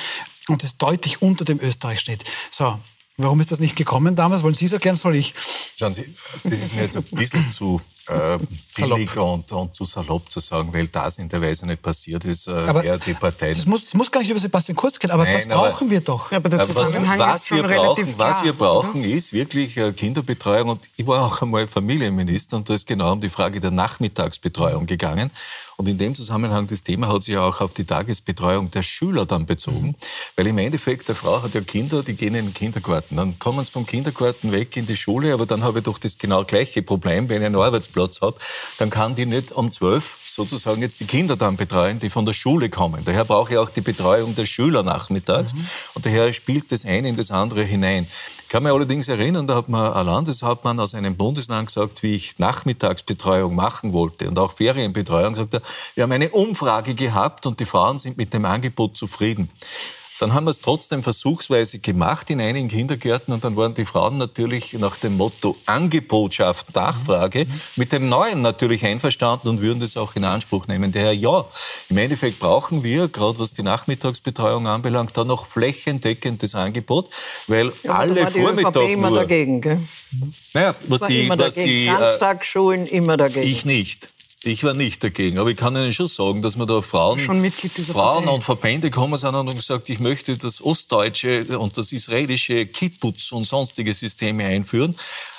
[0.47, 2.23] und ist deutlich unter dem Österreich-Schnitt.
[2.51, 2.79] So,
[3.17, 4.43] Warum ist das nicht gekommen damals?
[4.43, 5.33] Wollen Sie es erklären, soll ich?
[5.77, 6.13] Schauen Sie,
[6.43, 8.37] das ist mir jetzt ein bisschen zu äh,
[8.75, 12.47] billig und, und, zu salopp zu sagen, weil das in der Weise nicht passiert ist,
[12.47, 13.53] äh, aber die Partei.
[13.53, 15.91] Das muss, das muss gar nicht über Sebastian Kurz gehen, aber Nein, das brauchen aber,
[15.91, 16.31] wir doch.
[16.31, 19.09] Ja, aber der Zusammenhang was, was ist schon wir brauchen, klar, Was wir brauchen, oder?
[19.09, 20.69] ist wirklich äh, Kinderbetreuung.
[20.69, 24.85] Und ich war auch einmal Familienminister und da ist genau um die Frage der Nachmittagsbetreuung
[24.85, 25.31] gegangen.
[25.77, 29.45] Und in dem Zusammenhang, das Thema hat sich auch auf die Tagesbetreuung der Schüler dann
[29.45, 29.87] bezogen.
[29.87, 29.95] Mhm.
[30.35, 33.17] Weil im Endeffekt, der Frau hat ja Kinder, die gehen in den Kindergarten.
[33.17, 36.17] Dann kommen sie vom Kindergarten weg in die Schule, aber dann habe ich doch das
[36.17, 38.37] genau gleiche Problem, wenn ich einen Arbeitsplatz habe,
[38.77, 42.33] dann kann die nicht um zwölf sozusagen jetzt die Kinder dann betreuen, die von der
[42.33, 43.03] Schule kommen.
[43.05, 45.53] Daher brauche ich auch die Betreuung der Schüler nachmittags.
[45.53, 45.67] Mhm.
[45.95, 48.07] Und daher spielt das eine in das andere hinein.
[48.55, 52.15] Ich kann mich allerdings erinnern, da hat mir ein Landeshauptmann aus einem Bundesland gesagt, wie
[52.15, 55.61] ich Nachmittagsbetreuung machen wollte und auch Ferienbetreuung, sagt er,
[55.95, 59.49] wir haben eine Umfrage gehabt und die Frauen sind mit dem Angebot zufrieden.
[60.19, 64.17] Dann haben wir es trotzdem versuchsweise gemacht in einigen Kindergärten und dann waren die Frauen
[64.17, 67.51] natürlich nach dem Motto Angebot schafft Nachfrage mhm.
[67.75, 70.91] mit dem Neuen natürlich einverstanden und würden das auch in Anspruch nehmen.
[70.91, 71.45] Daher ja,
[71.89, 77.09] im Endeffekt brauchen wir, gerade was die Nachmittagsbetreuung anbelangt, da noch flächendeckendes Angebot,
[77.47, 79.79] weil ja, alle Vormittag immer dagegen, gell?
[80.53, 81.67] Naja, was die, was dagegen.
[81.67, 83.47] die äh, Ganztagsschulen immer dagegen.
[83.47, 84.09] Ich nicht.
[84.45, 88.27] Ich war nicht dagegen, aber ich kann Ihnen schon sagen, dass wir da Frauen, Frauen
[88.27, 93.47] und Verbände gekommen sind und gesagt, ich möchte das ostdeutsche und das israelische Kibbutz und
[93.47, 94.95] sonstige Systeme einführen.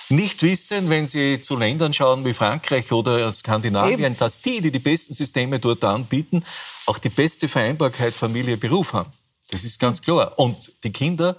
[0.08, 4.16] Nicht wissen, wenn Sie zu Ländern schauen wie Frankreich oder Skandinavien, Eben.
[4.18, 6.44] dass die, die die besten Systeme dort anbieten,
[6.86, 9.10] auch die beste Vereinbarkeit Familie-Beruf haben.
[9.52, 10.36] Das ist ganz klar.
[10.36, 11.36] Und die Kinder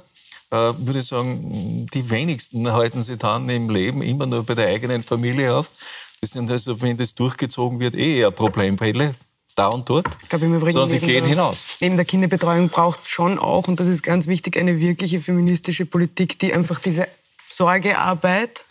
[0.51, 4.67] äh, würde ich sagen, die wenigsten halten sich dann im Leben immer nur bei der
[4.67, 5.67] eigenen Familie auf.
[6.21, 9.13] Das sind also, wenn das durchgezogen wird, eh eher Problembälle
[9.55, 11.65] da und dort, ich glaube, im Übrigen sondern die gehen der, hinaus.
[11.79, 15.85] Neben der Kinderbetreuung braucht es schon auch, und das ist ganz wichtig, eine wirkliche feministische
[15.85, 17.07] Politik, die einfach diese
[17.49, 18.65] Sorgearbeit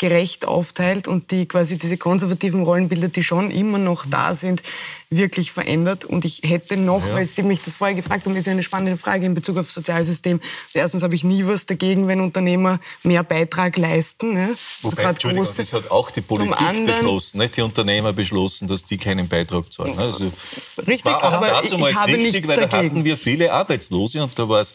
[0.00, 4.62] gerecht aufteilt und die quasi diese konservativen Rollenbilder, die schon immer noch da sind,
[5.10, 6.06] wirklich verändert.
[6.06, 7.16] Und ich hätte noch, ja.
[7.16, 10.40] weil Sie mich das vorher gefragt haben, ist eine spannende Frage in Bezug auf Sozialsystem.
[10.72, 14.32] Erstens habe ich nie was dagegen, wenn Unternehmer mehr Beitrag leisten.
[14.32, 14.56] Ne?
[14.80, 18.68] Wobei, also Entschuldigung, große, das hat auch die Politik anderen, beschlossen, nicht die Unternehmer beschlossen,
[18.68, 19.98] dass die keinen Beitrag zahlen.
[19.98, 20.32] Also,
[20.86, 22.70] richtig, aber dazu ich, ich habe richtig, weil dagegen.
[22.70, 24.70] da hatten wir viele Arbeitslose und da war es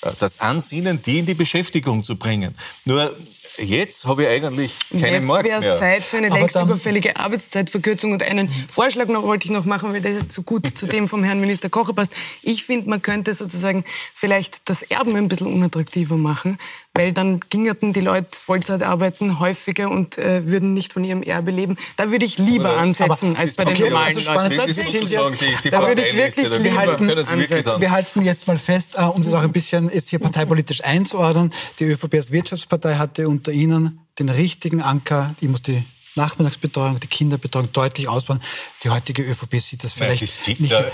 [0.00, 2.54] äh, das Ansinnen, die in die Beschäftigung zu bringen.
[2.86, 3.14] Nur
[3.58, 5.56] Jetzt habe ich eigentlich keinen Jetzt Markt mehr.
[5.56, 8.12] Jetzt wäre es Zeit für eine Aber längst überfällige Arbeitszeitverkürzung.
[8.12, 11.22] Und einen Vorschlag noch wollte ich noch machen, weil der so gut zu dem vom
[11.24, 12.12] Herrn Minister Kocher passt.
[12.42, 13.84] Ich finde, man könnte sozusagen
[14.14, 16.58] vielleicht das Erben ein bisschen unattraktiver machen,
[16.94, 21.50] weil dann gingerten die Leute Vollzeit arbeiten häufiger und äh, würden nicht von ihrem Erbe
[21.50, 21.76] leben.
[21.96, 24.56] Da würde ich lieber Oder, ansetzen als bei okay, den normalen also Leuten.
[24.56, 28.58] Das, ist sozusagen die, die da würde ich wirklich wir halten, wir halten jetzt mal
[28.58, 31.52] fest, äh, um das auch ein bisschen jetzt hier parteipolitisch einzuordnen.
[31.78, 35.34] Die ÖVP als Wirtschaftspartei hatte unter Ihnen den richtigen Anker.
[35.40, 35.82] Ich muss die
[36.14, 38.40] Nachmittagsbetreuung, die Kinderbetreuung deutlich ausbauen.
[38.82, 40.72] Die heutige ÖVP sieht das vielleicht Nein, das nicht.
[40.72, 40.90] Ja, äh,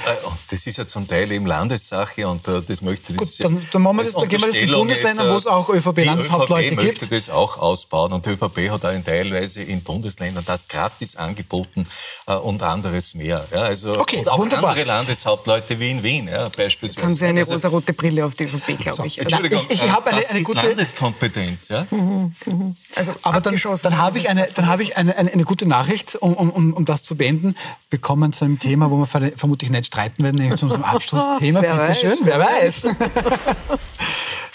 [0.50, 3.36] das ist ja zum Teil eben Landessache und uh, das möchte das.
[3.36, 5.68] Gut, dann, dann, machen wir das, dann gehen wir das in Bundesländern, wo es auch
[5.68, 6.82] ÖVP-Landeshauptleute gibt.
[6.82, 10.44] Die ÖVP möchte das auch ausbauen und die ÖVP hat auch in teilweise in Bundesländern
[10.44, 11.86] das gratis angeboten
[12.26, 13.46] und anderes mehr.
[13.52, 14.70] Ja, also, okay, und auch wunderbar.
[14.70, 16.94] andere Landeshauptleute wie in Wien ja, beispielsweise.
[16.94, 19.18] Jetzt haben Sie eine also, rosa-rote Brille auf die ÖVP, glaube so, ich.
[19.18, 21.68] Entschuldigung, ich, ich habe eine, das eine gute Landeskompetenz.
[21.68, 21.86] Ja?
[21.90, 22.76] Mhm, mhm.
[22.94, 26.16] Also, Aber dann, dann habe ich eine, dann habe ich eine, eine, eine gute Nachricht,
[26.16, 27.54] um, um, um das zu beenden.
[27.90, 31.60] Wir kommen zu einem Thema, wo wir vermutlich nicht streiten werden, nämlich zu unserem Abschlussthema.
[31.60, 32.86] Bitte schön, wer weiß.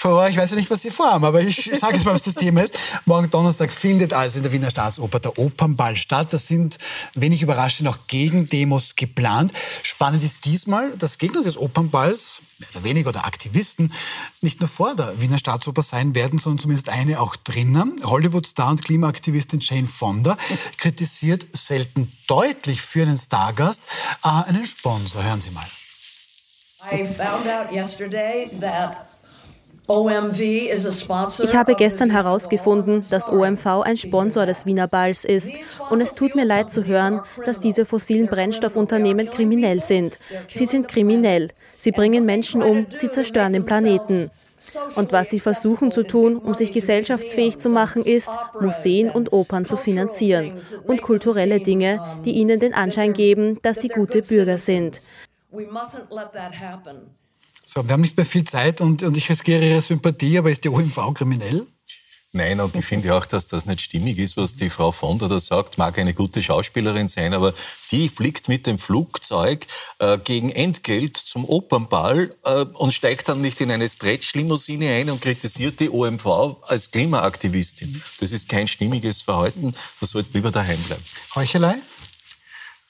[0.03, 2.23] Frau Rohr, ich weiß ja nicht, was Sie vorhaben, aber ich sage jetzt mal, was
[2.23, 2.77] das Thema ist.
[3.05, 6.33] Morgen Donnerstag findet also in der Wiener Staatsoper der Opernball statt.
[6.33, 6.77] Das sind,
[7.13, 9.53] wenig überraschend, auch Gegendemos geplant.
[9.81, 13.93] Spannend ist diesmal, dass Gegner des Opernballs, mehr oder weniger, oder Aktivisten,
[14.41, 18.01] nicht nur vor der Wiener Staatsoper sein werden, sondern zumindest eine auch drinnen.
[18.03, 20.35] Hollywood-Star und Klimaaktivistin Jane Fonda
[20.77, 23.81] kritisiert selten deutlich für einen Stargast
[24.25, 25.23] äh, einen Sponsor.
[25.23, 25.65] Hören Sie mal.
[26.91, 29.12] I found out yesterday that
[29.89, 35.53] ich habe gestern herausgefunden, dass OMV ein Sponsor des Wiener Balls ist.
[35.89, 40.19] Und es tut mir leid zu hören, dass diese fossilen Brennstoffunternehmen kriminell sind.
[40.49, 41.49] Sie sind kriminell.
[41.75, 44.31] Sie bringen Menschen um, sie zerstören den Planeten.
[44.95, 49.65] Und was sie versuchen zu tun, um sich gesellschaftsfähig zu machen, ist, Museen und Opern
[49.65, 55.01] zu finanzieren und kulturelle Dinge, die ihnen den Anschein geben, dass sie gute Bürger sind.
[57.65, 60.63] So, wir haben nicht mehr viel Zeit und, und ich riskiere Ihre Sympathie, aber ist
[60.63, 61.65] die OMV kriminell?
[62.35, 65.27] Nein, und ich finde auch, dass das nicht stimmig ist, was die Frau von der
[65.27, 65.77] da sagt.
[65.77, 67.53] Mag eine gute Schauspielerin sein, aber
[67.91, 69.67] die fliegt mit dem Flugzeug
[69.99, 75.21] äh, gegen Entgelt zum Opernball äh, und steigt dann nicht in eine Stretch-Limousine ein und
[75.21, 78.01] kritisiert die OMV als Klimaaktivistin.
[78.19, 79.75] Das ist kein stimmiges Verhalten.
[79.99, 81.03] Da soll jetzt lieber daheim bleiben.
[81.35, 81.75] Heuchelei?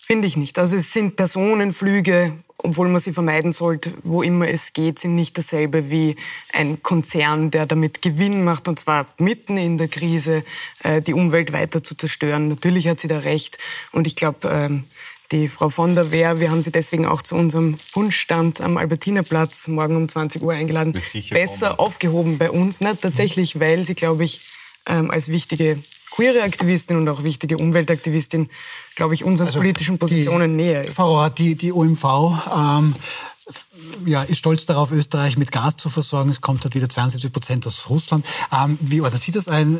[0.05, 0.59] Finde ich nicht.
[0.59, 2.33] Also es sind Personenflüge
[2.63, 6.15] obwohl man sie vermeiden sollte, wo immer es geht, sind nicht dasselbe wie
[6.53, 10.43] ein Konzern, der damit Gewinn macht, und zwar mitten in der Krise,
[10.81, 12.47] äh, die Umwelt weiter zu zerstören.
[12.47, 13.57] Natürlich hat sie da recht.
[13.91, 14.85] Und ich glaube, ähm,
[15.31, 19.67] die Frau von der Wehr, wir haben sie deswegen auch zu unserem Wunschstand am Albertinerplatz
[19.67, 20.93] morgen um 20 Uhr eingeladen,
[21.31, 22.79] besser aufgehoben bei uns.
[22.79, 22.97] Ne?
[22.99, 24.41] Tatsächlich, weil sie, glaube ich,
[24.87, 25.79] ähm, als wichtige
[26.11, 28.49] queere Aktivistin und auch wichtige Umweltaktivistin,
[28.95, 30.95] glaube ich, unseren also politischen Positionen die, näher ist.
[30.95, 32.05] Frau Rohr, die, die OMV
[32.55, 32.95] ähm,
[34.05, 36.29] ja, ist stolz darauf, Österreich mit Gas zu versorgen.
[36.29, 38.25] Es kommt halt wieder 72 Prozent aus Russland.
[38.51, 39.79] Ähm, wie ordnet Sie das ein?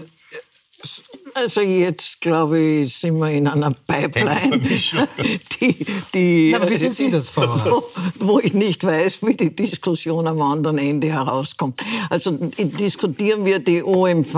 [1.36, 4.60] Also jetzt, glaube ich, sind wir in einer Pipeline,
[5.62, 7.84] die, die, Na, aber wie sehen Sie das, Frau wo,
[8.20, 11.84] wo ich nicht weiß, wie die Diskussion am anderen Ende herauskommt.
[12.10, 14.36] Also diskutieren wir die OMV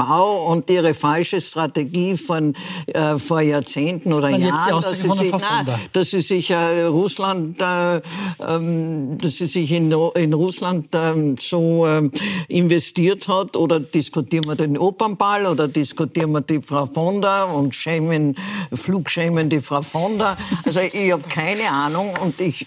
[0.48, 2.56] und ihre falsche Strategie von
[2.88, 8.02] äh, vor Jahrzehnten oder Jahren, dass sie, sich, na, dass sie sich äh, Russland, äh,
[8.40, 12.12] ähm, dass sie sich in, in Russland ähm, so ähm,
[12.48, 17.48] investiert hat, oder diskutieren wir den Opernball oder diskutieren wir die Frau Frau von der
[17.48, 18.36] und schämen,
[18.74, 20.38] flugschämen die Frau von der.
[20.66, 22.66] Also ich habe keine Ahnung und ich,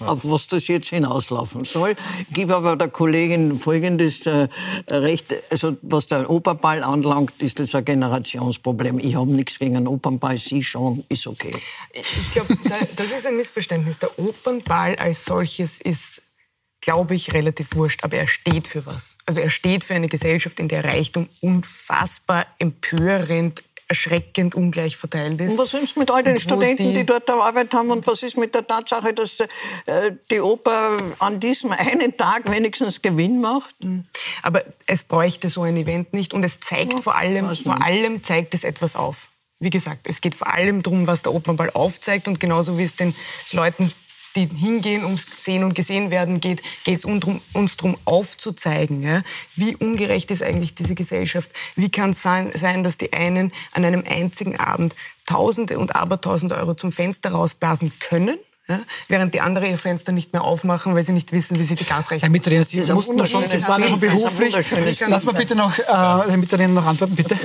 [0.00, 1.94] auf was das jetzt hinauslaufen soll.
[2.28, 4.48] Ich gebe aber der Kollegin folgendes äh,
[4.90, 8.98] Recht, also was der Opernball anlangt, ist das ein Generationsproblem.
[8.98, 11.54] Ich habe nichts gegen einen Opernball, Sie schon, ist okay.
[11.92, 12.56] Ich glaube,
[12.96, 13.98] das ist ein Missverständnis.
[13.98, 16.22] Der Opernball als solches ist
[16.80, 19.16] glaube ich, relativ wurscht, aber er steht für was.
[19.26, 25.52] Also er steht für eine Gesellschaft, in der Reichtum unfassbar empörend erschreckend ungleich verteilt ist.
[25.52, 27.90] Und was ist mit all den Studenten, die, die dort Arbeit haben?
[27.90, 29.46] Und was ist mit der Tatsache, dass äh,
[30.30, 33.74] die Oper an diesem einen Tag wenigstens Gewinn macht?
[33.80, 34.04] Hm.
[34.42, 36.34] Aber es bräuchte so ein Event nicht.
[36.34, 39.28] Und es zeigt ja, vor allem, vor allem zeigt es etwas auf.
[39.60, 42.26] Wie gesagt, es geht vor allem darum, was der Opernball aufzeigt.
[42.26, 43.14] Und genauso wie es den
[43.52, 43.92] Leuten
[44.36, 49.22] die hingehen, ums Sehen und Gesehen werden geht, geht es uns darum aufzuzeigen, ja,
[49.56, 51.50] wie ungerecht ist eigentlich diese Gesellschaft.
[51.74, 54.94] Wie kann es sein, sein, dass die einen an einem einzigen Abend
[55.26, 58.80] Tausende und Abertausende Euro zum Fenster rausblasen können ja?
[59.08, 61.84] während die anderen ihr Fenster nicht mehr aufmachen, weil sie nicht wissen, wie sie die
[61.84, 62.20] Gasrechnung...
[62.20, 64.54] Herr Mitterlehner, Sie mussten da schon, Sie waren ja schon beruflich.
[65.06, 67.38] Lass mal bitte noch, äh, Herr Mitterlehner, noch antworten, bitte.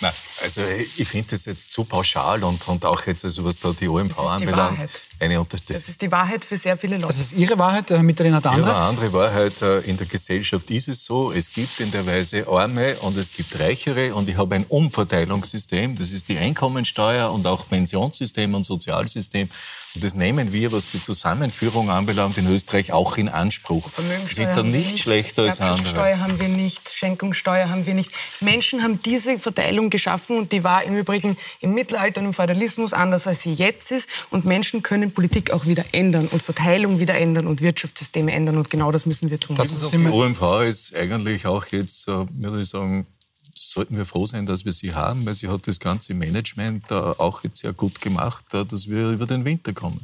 [0.00, 0.12] Nein,
[0.42, 0.60] also
[0.96, 4.18] ich finde das jetzt zu pauschal und, und auch jetzt, also was da die OMV
[4.18, 7.08] anbelangt, eine Unter das, das ist die Wahrheit für sehr viele Leute.
[7.08, 8.70] Das ist Ihre Wahrheit, Herr Mitterlehner hat andere?
[8.70, 9.60] Ihre andere Wahrheit.
[9.62, 13.32] Äh, in der Gesellschaft ist es so, es gibt in der Weise Arme und es
[13.32, 18.64] gibt Reichere und ich habe ein Umverteilungssystem, das ist die Einkommensteuer und auch Pensionssystem und
[18.64, 19.48] Sozialsystem.
[19.94, 23.90] Und das nehmen wir, was die Zusammenführung anbelangt, in Österreich auch in Anspruch.
[23.96, 25.88] Wir sind da nicht, nicht schlechter als andere.
[25.88, 28.12] Steuer haben wir nicht, Schenkungssteuer haben wir nicht.
[28.40, 32.92] Menschen haben diese Verteilung geschaffen und die war im Übrigen im Mittelalter und im Feudalismus
[32.92, 34.08] anders, als sie jetzt ist.
[34.30, 38.56] Und Menschen können Politik auch wieder ändern und Verteilung wieder ändern und Wirtschaftssysteme ändern.
[38.56, 39.56] Und genau das müssen wir tun.
[39.56, 43.06] Das ist die OMV ist eigentlich auch jetzt, äh, würde ich sagen,
[43.54, 47.42] sollten wir froh sein, dass wir sie haben, weil sie hat das ganze Management auch
[47.42, 50.00] jetzt sehr gut gemacht, dass wir über den Winter kommen.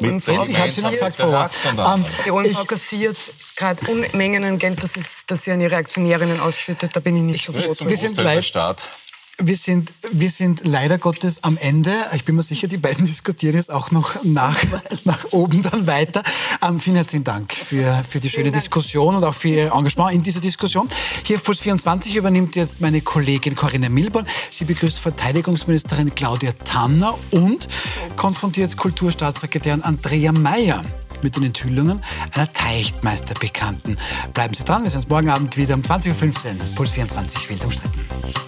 [0.00, 1.52] Die OMV, ich habe Sie noch gesagt vor Ort.
[1.64, 3.16] Ähm, die OMV kassiert
[3.56, 6.94] gerade Unmengen an Geld, das, ist, das sie an ihre Aktionärinnen ausschüttet.
[6.94, 7.88] Da bin ich nicht so froh.
[7.88, 8.46] Wir sind gleich.
[8.46, 8.82] Staat.
[9.38, 11.92] Wir sind, wir sind leider Gottes am Ende.
[12.14, 14.56] Ich bin mir sicher, die beiden diskutieren jetzt auch noch nach,
[15.04, 16.22] nach oben dann weiter.
[16.66, 20.22] Ähm, vielen herzlichen Dank für, für die schöne Diskussion und auch für Ihr Engagement in
[20.22, 20.88] dieser Diskussion.
[21.22, 24.26] Hier auf Puls 24 übernimmt jetzt meine Kollegin Corinna Milborn.
[24.48, 27.68] Sie begrüßt Verteidigungsministerin Claudia Tanner und
[28.16, 30.82] konfrontiert Kulturstaatssekretärin Andrea Mayer
[31.22, 33.98] mit den Enthüllungen einer Teichtmeisterbekannten.
[34.32, 36.54] Bleiben Sie dran, wir sind morgen Abend wieder um 20.15 Uhr.
[36.74, 38.45] Puls 24 wild umstritten.